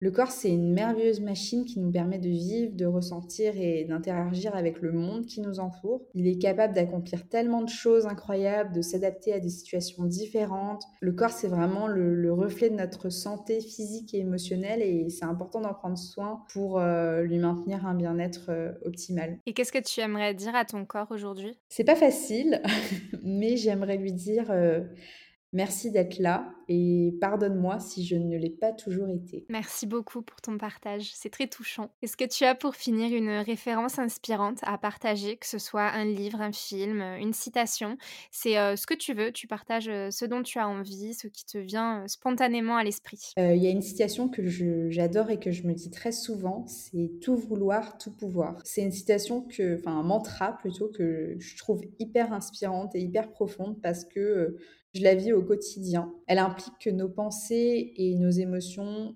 Le 0.00 0.12
corps, 0.12 0.30
c'est 0.30 0.50
une 0.50 0.72
merveilleuse 0.72 1.20
machine 1.20 1.64
qui 1.64 1.80
nous 1.80 1.90
permet 1.90 2.18
de 2.18 2.28
vivre, 2.28 2.72
de 2.76 2.86
ressentir 2.86 3.54
et 3.56 3.84
d'interagir 3.84 4.54
avec 4.54 4.80
le 4.80 4.92
monde 4.92 5.26
qui 5.26 5.40
nous 5.40 5.58
entoure. 5.58 6.02
Il 6.14 6.28
est 6.28 6.38
capable 6.38 6.72
d'accomplir 6.72 7.28
tellement 7.28 7.62
de 7.62 7.68
choses 7.68 8.06
incroyables, 8.06 8.72
de 8.72 8.80
s'adapter 8.80 9.32
à 9.32 9.40
des 9.40 9.48
situations 9.48 10.04
différentes. 10.04 10.84
Le 11.00 11.12
corps, 11.12 11.30
c'est 11.30 11.48
vraiment 11.48 11.88
le, 11.88 12.32
reflet 12.32 12.70
de 12.70 12.76
notre 12.76 13.08
santé 13.08 13.60
physique 13.60 14.14
et 14.14 14.18
émotionnelle 14.18 14.82
et 14.82 15.08
c'est 15.08 15.24
important 15.24 15.60
d'en 15.60 15.74
prendre 15.74 15.98
soin 15.98 16.44
pour 16.52 16.78
euh, 16.78 17.22
lui 17.22 17.38
maintenir 17.38 17.84
un 17.84 17.94
bien-être 17.94 18.50
euh, 18.50 18.72
optimal. 18.84 19.38
Et 19.46 19.54
qu'est-ce 19.54 19.72
que 19.72 19.82
tu 19.82 20.00
aimerais 20.00 20.34
dire 20.34 20.54
à 20.54 20.64
ton 20.64 20.84
corps 20.84 21.10
aujourd'hui? 21.10 21.58
C'est 21.68 21.84
pas 21.84 21.96
facile, 21.96 22.62
mais 23.24 23.56
j'aimerais 23.56 23.96
lui 23.96 24.12
dire... 24.12 24.46
Euh, 24.50 24.80
Merci 25.52 25.90
d'être 25.90 26.18
là 26.18 26.54
et 26.68 27.14
pardonne-moi 27.20 27.78
si 27.80 28.04
je 28.04 28.16
ne 28.16 28.36
l'ai 28.36 28.50
pas 28.50 28.72
toujours 28.72 29.08
été. 29.08 29.46
Merci 29.48 29.86
beaucoup 29.86 30.22
pour 30.22 30.40
ton 30.40 30.58
partage, 30.58 31.10
c'est 31.14 31.30
très 31.30 31.46
touchant. 31.46 31.90
Est-ce 32.02 32.16
que 32.16 32.24
tu 32.24 32.44
as 32.44 32.54
pour 32.54 32.76
finir 32.76 33.16
une 33.16 33.30
référence 33.30 33.98
inspirante 33.98 34.58
à 34.62 34.76
partager, 34.78 35.36
que 35.36 35.46
ce 35.46 35.58
soit 35.58 35.88
un 35.88 36.04
livre, 36.04 36.40
un 36.40 36.52
film, 36.52 37.00
une 37.00 37.32
citation? 37.32 37.96
C'est 38.30 38.58
euh, 38.58 38.76
ce 38.76 38.86
que 38.86 38.94
tu 38.94 39.14
veux, 39.14 39.32
tu 39.32 39.46
partages 39.46 39.88
euh, 39.88 40.10
ce 40.10 40.24
dont 40.24 40.42
tu 40.42 40.58
as 40.58 40.68
envie, 40.68 41.14
ce 41.14 41.26
qui 41.26 41.44
te 41.44 41.58
vient 41.58 42.02
euh, 42.02 42.08
spontanément 42.08 42.76
à 42.76 42.84
l'esprit. 42.84 43.32
Il 43.36 43.56
y 43.56 43.66
a 43.66 43.70
une 43.70 43.82
citation 43.82 44.28
que 44.28 44.46
j'adore 44.90 45.30
et 45.30 45.38
que 45.38 45.50
je 45.50 45.66
me 45.66 45.72
dis 45.72 45.90
très 45.90 46.12
souvent, 46.12 46.66
c'est 46.66 47.10
tout 47.22 47.36
vouloir, 47.36 47.98
tout 47.98 48.12
pouvoir. 48.12 48.60
C'est 48.64 48.82
une 48.82 48.92
citation 48.92 49.42
que, 49.42 49.78
enfin 49.78 49.98
un 49.98 50.02
mantra 50.02 50.58
plutôt 50.58 50.88
que 50.88 51.36
je 51.38 51.56
trouve 51.56 51.82
hyper 51.98 52.32
inspirante 52.32 52.94
et 52.94 53.00
hyper 53.00 53.30
profonde 53.30 53.80
parce 53.80 54.04
que 54.04 54.56
je 54.94 55.02
la 55.02 55.14
vis 55.14 55.32
au 55.32 55.42
quotidien. 55.42 56.12
Elle 56.26 56.38
que 56.80 56.90
nos 56.90 57.08
pensées 57.08 57.92
et 57.96 58.14
nos 58.16 58.30
émotions 58.30 59.14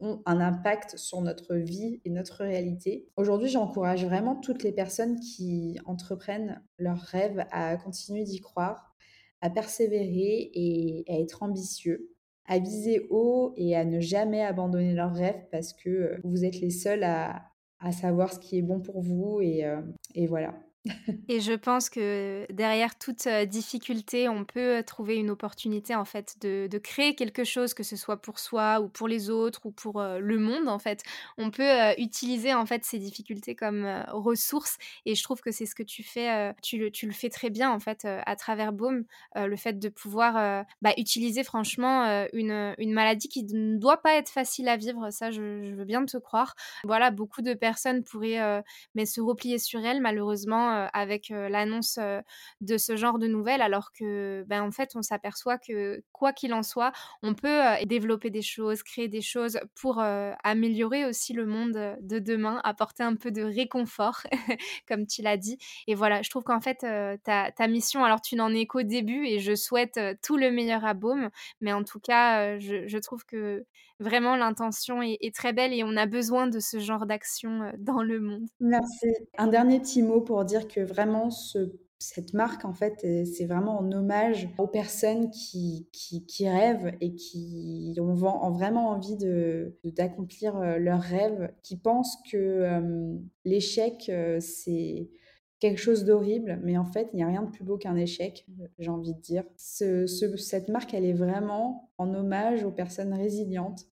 ont 0.00 0.22
un 0.26 0.40
impact 0.40 0.96
sur 0.96 1.20
notre 1.20 1.54
vie 1.54 2.00
et 2.04 2.10
notre 2.10 2.42
réalité. 2.44 3.08
Aujourd'hui, 3.16 3.48
j'encourage 3.48 4.04
vraiment 4.04 4.36
toutes 4.36 4.62
les 4.62 4.72
personnes 4.72 5.20
qui 5.20 5.78
entreprennent 5.84 6.62
leurs 6.78 7.00
rêves 7.00 7.44
à 7.50 7.76
continuer 7.76 8.24
d'y 8.24 8.40
croire, 8.40 8.96
à 9.40 9.50
persévérer 9.50 10.50
et 10.54 11.04
à 11.08 11.20
être 11.20 11.42
ambitieux, 11.42 12.10
à 12.46 12.58
viser 12.58 13.06
haut 13.10 13.52
et 13.56 13.76
à 13.76 13.84
ne 13.84 14.00
jamais 14.00 14.42
abandonner 14.42 14.94
leurs 14.94 15.14
rêves 15.14 15.46
parce 15.50 15.72
que 15.72 16.18
vous 16.24 16.44
êtes 16.44 16.60
les 16.60 16.70
seuls 16.70 17.04
à, 17.04 17.46
savoir 17.92 18.32
ce 18.32 18.38
qui 18.38 18.58
est 18.58 18.62
bon 18.62 18.80
pour 18.80 19.00
vous 19.00 19.40
et, 19.40 19.64
euh, 19.64 19.80
et 20.14 20.26
voilà. 20.26 20.54
Et 21.28 21.40
je 21.40 21.52
pense 21.52 21.90
que 21.90 22.46
derrière 22.50 22.96
toute 22.96 23.28
difficulté, 23.28 24.28
on 24.28 24.44
peut 24.44 24.82
trouver 24.86 25.16
une 25.16 25.30
opportunité 25.30 25.94
en 25.94 26.04
fait 26.04 26.36
de, 26.40 26.68
créer 26.78 27.14
quelque 27.14 27.44
chose, 27.44 27.74
que 27.74 27.82
ce 27.82 27.96
soit 27.96 28.16
pour 28.16 28.38
soi 28.38 28.80
ou 28.80 28.88
pour 28.88 29.06
les 29.06 29.28
autres 29.28 29.66
ou 29.66 29.70
pour 29.70 30.02
le 30.02 30.38
monde 30.38 30.68
en 30.68 30.78
fait. 30.78 31.02
On 31.36 31.50
peut 31.50 31.70
utiliser 31.98 32.54
en 32.54 32.64
fait 32.64 32.84
ces 32.84 32.98
difficultés 32.98 33.54
comme 33.54 33.86
ressources 34.08 34.78
et 35.04 35.14
je 35.14 35.22
trouve 35.22 35.40
que 35.42 35.50
c'est 35.50 35.66
ce 35.66 35.74
que 35.74 35.82
tu 35.82 36.02
fais. 36.02 36.54
tu, 36.62 36.78
le, 36.78 37.12
fais 37.12 37.28
très 37.28 37.50
bien 37.50 37.70
en 37.70 37.80
fait 37.80 38.06
à 38.06 38.36
travers 38.36 38.72
Baume, 38.72 39.04
le 39.36 39.56
fait 39.56 39.78
de 39.78 39.88
pouvoir 39.90 40.64
bah, 40.80 40.92
utiliser 40.96 41.44
franchement 41.44 42.26
une, 42.32 42.74
une, 42.78 42.92
maladie 42.92 43.28
qui 43.28 43.44
ne 43.44 43.76
doit 43.76 44.00
pas 44.00 44.14
être 44.14 44.30
facile 44.30 44.68
à 44.68 44.76
vivre. 44.78 45.10
Ça, 45.10 45.30
je, 45.30 45.62
je 45.64 45.74
veux 45.74 45.84
bien 45.84 46.04
te 46.06 46.16
croire. 46.16 46.54
Voilà, 46.84 47.10
beaucoup 47.10 47.42
de 47.42 47.52
personnes 47.52 48.02
pourraient 48.02 48.62
mais 48.94 49.04
se 49.04 49.20
replier 49.20 49.58
sur 49.58 49.84
elles 49.84 50.00
malheureusement 50.00 50.69
avec 50.92 51.28
l'annonce 51.30 51.98
de 52.60 52.78
ce 52.78 52.96
genre 52.96 53.18
de 53.18 53.26
nouvelles, 53.26 53.62
alors 53.62 53.92
que, 53.92 54.44
ben, 54.48 54.62
en 54.62 54.70
fait, 54.70 54.92
on 54.94 55.02
s'aperçoit 55.02 55.58
que 55.58 56.02
quoi 56.12 56.32
qu'il 56.32 56.54
en 56.54 56.62
soit, 56.62 56.92
on 57.22 57.34
peut 57.34 57.60
développer 57.86 58.30
des 58.30 58.42
choses, 58.42 58.82
créer 58.82 59.08
des 59.08 59.22
choses 59.22 59.60
pour 59.74 60.00
améliorer 60.44 61.04
aussi 61.04 61.32
le 61.32 61.46
monde 61.46 61.96
de 62.00 62.18
demain, 62.18 62.60
apporter 62.64 63.02
un 63.02 63.14
peu 63.14 63.30
de 63.30 63.42
réconfort, 63.42 64.22
comme 64.88 65.06
tu 65.06 65.22
l'as 65.22 65.36
dit. 65.36 65.58
Et 65.86 65.94
voilà, 65.94 66.22
je 66.22 66.30
trouve 66.30 66.44
qu'en 66.44 66.60
fait, 66.60 66.78
ta, 67.24 67.52
ta, 67.52 67.68
mission, 67.68 68.04
alors 68.04 68.20
tu 68.20 68.36
n'en 68.36 68.52
es 68.52 68.66
qu'au 68.66 68.82
début 68.82 69.26
et 69.26 69.38
je 69.38 69.54
souhaite 69.54 70.00
tout 70.22 70.36
le 70.36 70.50
meilleur 70.50 70.84
à 70.84 70.94
Baume, 70.94 71.30
mais 71.60 71.72
en 71.72 71.84
tout 71.84 72.00
cas, 72.00 72.58
je, 72.58 72.86
je 72.86 72.98
trouve 72.98 73.24
que 73.24 73.64
vraiment 74.00 74.34
l'intention 74.34 75.02
est, 75.02 75.34
très 75.34 75.52
belle 75.52 75.72
et 75.72 75.84
on 75.84 75.96
a 75.96 76.06
besoin 76.06 76.48
de 76.48 76.58
ce 76.58 76.78
genre 76.78 77.06
d'action 77.06 77.72
dans 77.78 78.02
le 78.02 78.18
monde. 78.18 78.46
Merci. 78.58 79.08
Un 79.38 79.46
dernier 79.46 79.78
petit 79.78 80.02
mot 80.02 80.20
pour 80.20 80.44
dire 80.44 80.59
que 80.68 80.80
vraiment 80.80 81.30
ce, 81.30 81.72
cette 81.98 82.32
marque, 82.32 82.64
en 82.64 82.72
fait, 82.72 83.06
c'est 83.26 83.44
vraiment 83.44 83.78
en 83.78 83.92
hommage 83.92 84.48
aux 84.58 84.66
personnes 84.66 85.30
qui, 85.30 85.88
qui, 85.92 86.48
rêvent 86.48 86.94
et 87.00 87.14
qui 87.14 87.94
ont, 87.98 88.14
vraiment 88.14 88.88
envie 88.88 89.16
d'accomplir 89.84 90.58
de, 90.58 90.76
leurs 90.76 91.02
rêves, 91.02 91.52
qui 91.62 91.76
pensent 91.76 92.16
que 92.30 93.18
l'échec, 93.44 94.10
c'est 94.40 95.10
quelque 95.60 95.78
chose 95.78 96.04
d'horrible, 96.04 96.58
mais 96.64 96.78
en 96.78 96.86
fait, 96.86 97.10
il 97.12 97.16
n'y 97.16 97.22
a 97.22 97.26
rien 97.26 97.42
de 97.42 97.50
plus 97.50 97.64
beau 97.64 97.76
qu'un 97.76 97.96
échec, 97.96 98.46
j'ai 98.78 98.90
envie 98.90 99.14
de 99.14 99.20
dire. 99.20 99.44
Ce, 99.58 100.06
cette 100.06 100.70
marque, 100.70 100.94
elle 100.94 101.04
est 101.04 101.12
vraiment 101.12 101.90
en 101.98 102.14
hommage 102.14 102.64
aux 102.64 102.72
personnes 102.72 103.12
résilientes 103.12 103.86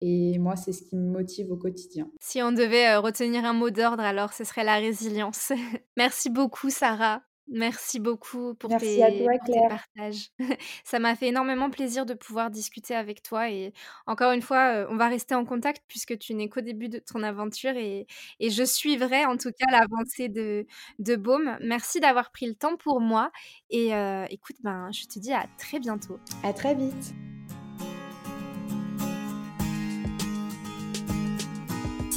et 0.00 0.38
moi, 0.38 0.56
c'est 0.56 0.72
ce 0.72 0.82
qui 0.82 0.96
me 0.96 1.10
motive 1.10 1.50
au 1.50 1.56
quotidien. 1.56 2.08
Si 2.20 2.42
on 2.42 2.52
devait 2.52 2.88
euh, 2.88 3.00
retenir 3.00 3.44
un 3.44 3.52
mot 3.52 3.70
d'ordre, 3.70 4.02
alors 4.02 4.32
ce 4.32 4.44
serait 4.44 4.64
la 4.64 4.76
résilience. 4.76 5.52
Merci 5.96 6.30
beaucoup, 6.30 6.70
Sarah. 6.70 7.22
Merci 7.50 7.98
beaucoup 7.98 8.54
pour, 8.54 8.68
tes, 8.76 9.00
partages. 9.68 10.30
Ça 10.84 10.98
m'a 10.98 11.16
fait 11.16 11.28
énormément 11.28 11.70
plaisir 11.70 12.04
de 12.04 12.12
pouvoir 12.12 12.50
discuter 12.50 12.94
avec 12.94 13.22
toi. 13.22 13.50
Et 13.50 13.72
encore 14.06 14.32
une 14.32 14.42
fois, 14.42 14.74
euh, 14.74 14.86
on 14.90 14.96
va 14.96 15.08
rester 15.08 15.34
en 15.34 15.46
contact 15.46 15.82
puisque 15.88 16.18
tu 16.18 16.34
n'es 16.34 16.50
qu'au 16.50 16.60
début 16.60 16.90
de 16.90 16.98
ton 16.98 17.22
aventure 17.22 17.74
et, 17.74 18.06
et, 18.38 18.50
je 18.50 18.64
suivrai 18.64 19.24
en 19.24 19.38
tout 19.38 19.50
cas 19.58 19.70
l'avancée 19.70 20.28
de, 20.28 20.66
de 20.98 21.16
Baume. 21.16 21.56
Merci 21.62 22.00
d'avoir 22.00 22.32
pris 22.32 22.46
le 22.46 22.54
temps 22.54 22.76
pour 22.76 23.00
moi. 23.00 23.30
Et 23.70 23.94
euh, 23.94 24.26
écoute, 24.28 24.56
ben, 24.62 24.90
je 24.92 25.06
te 25.06 25.18
dis 25.18 25.32
à 25.32 25.46
très 25.56 25.78
bientôt. 25.80 26.18
À 26.42 26.52
très 26.52 26.74
vite. 26.74 27.14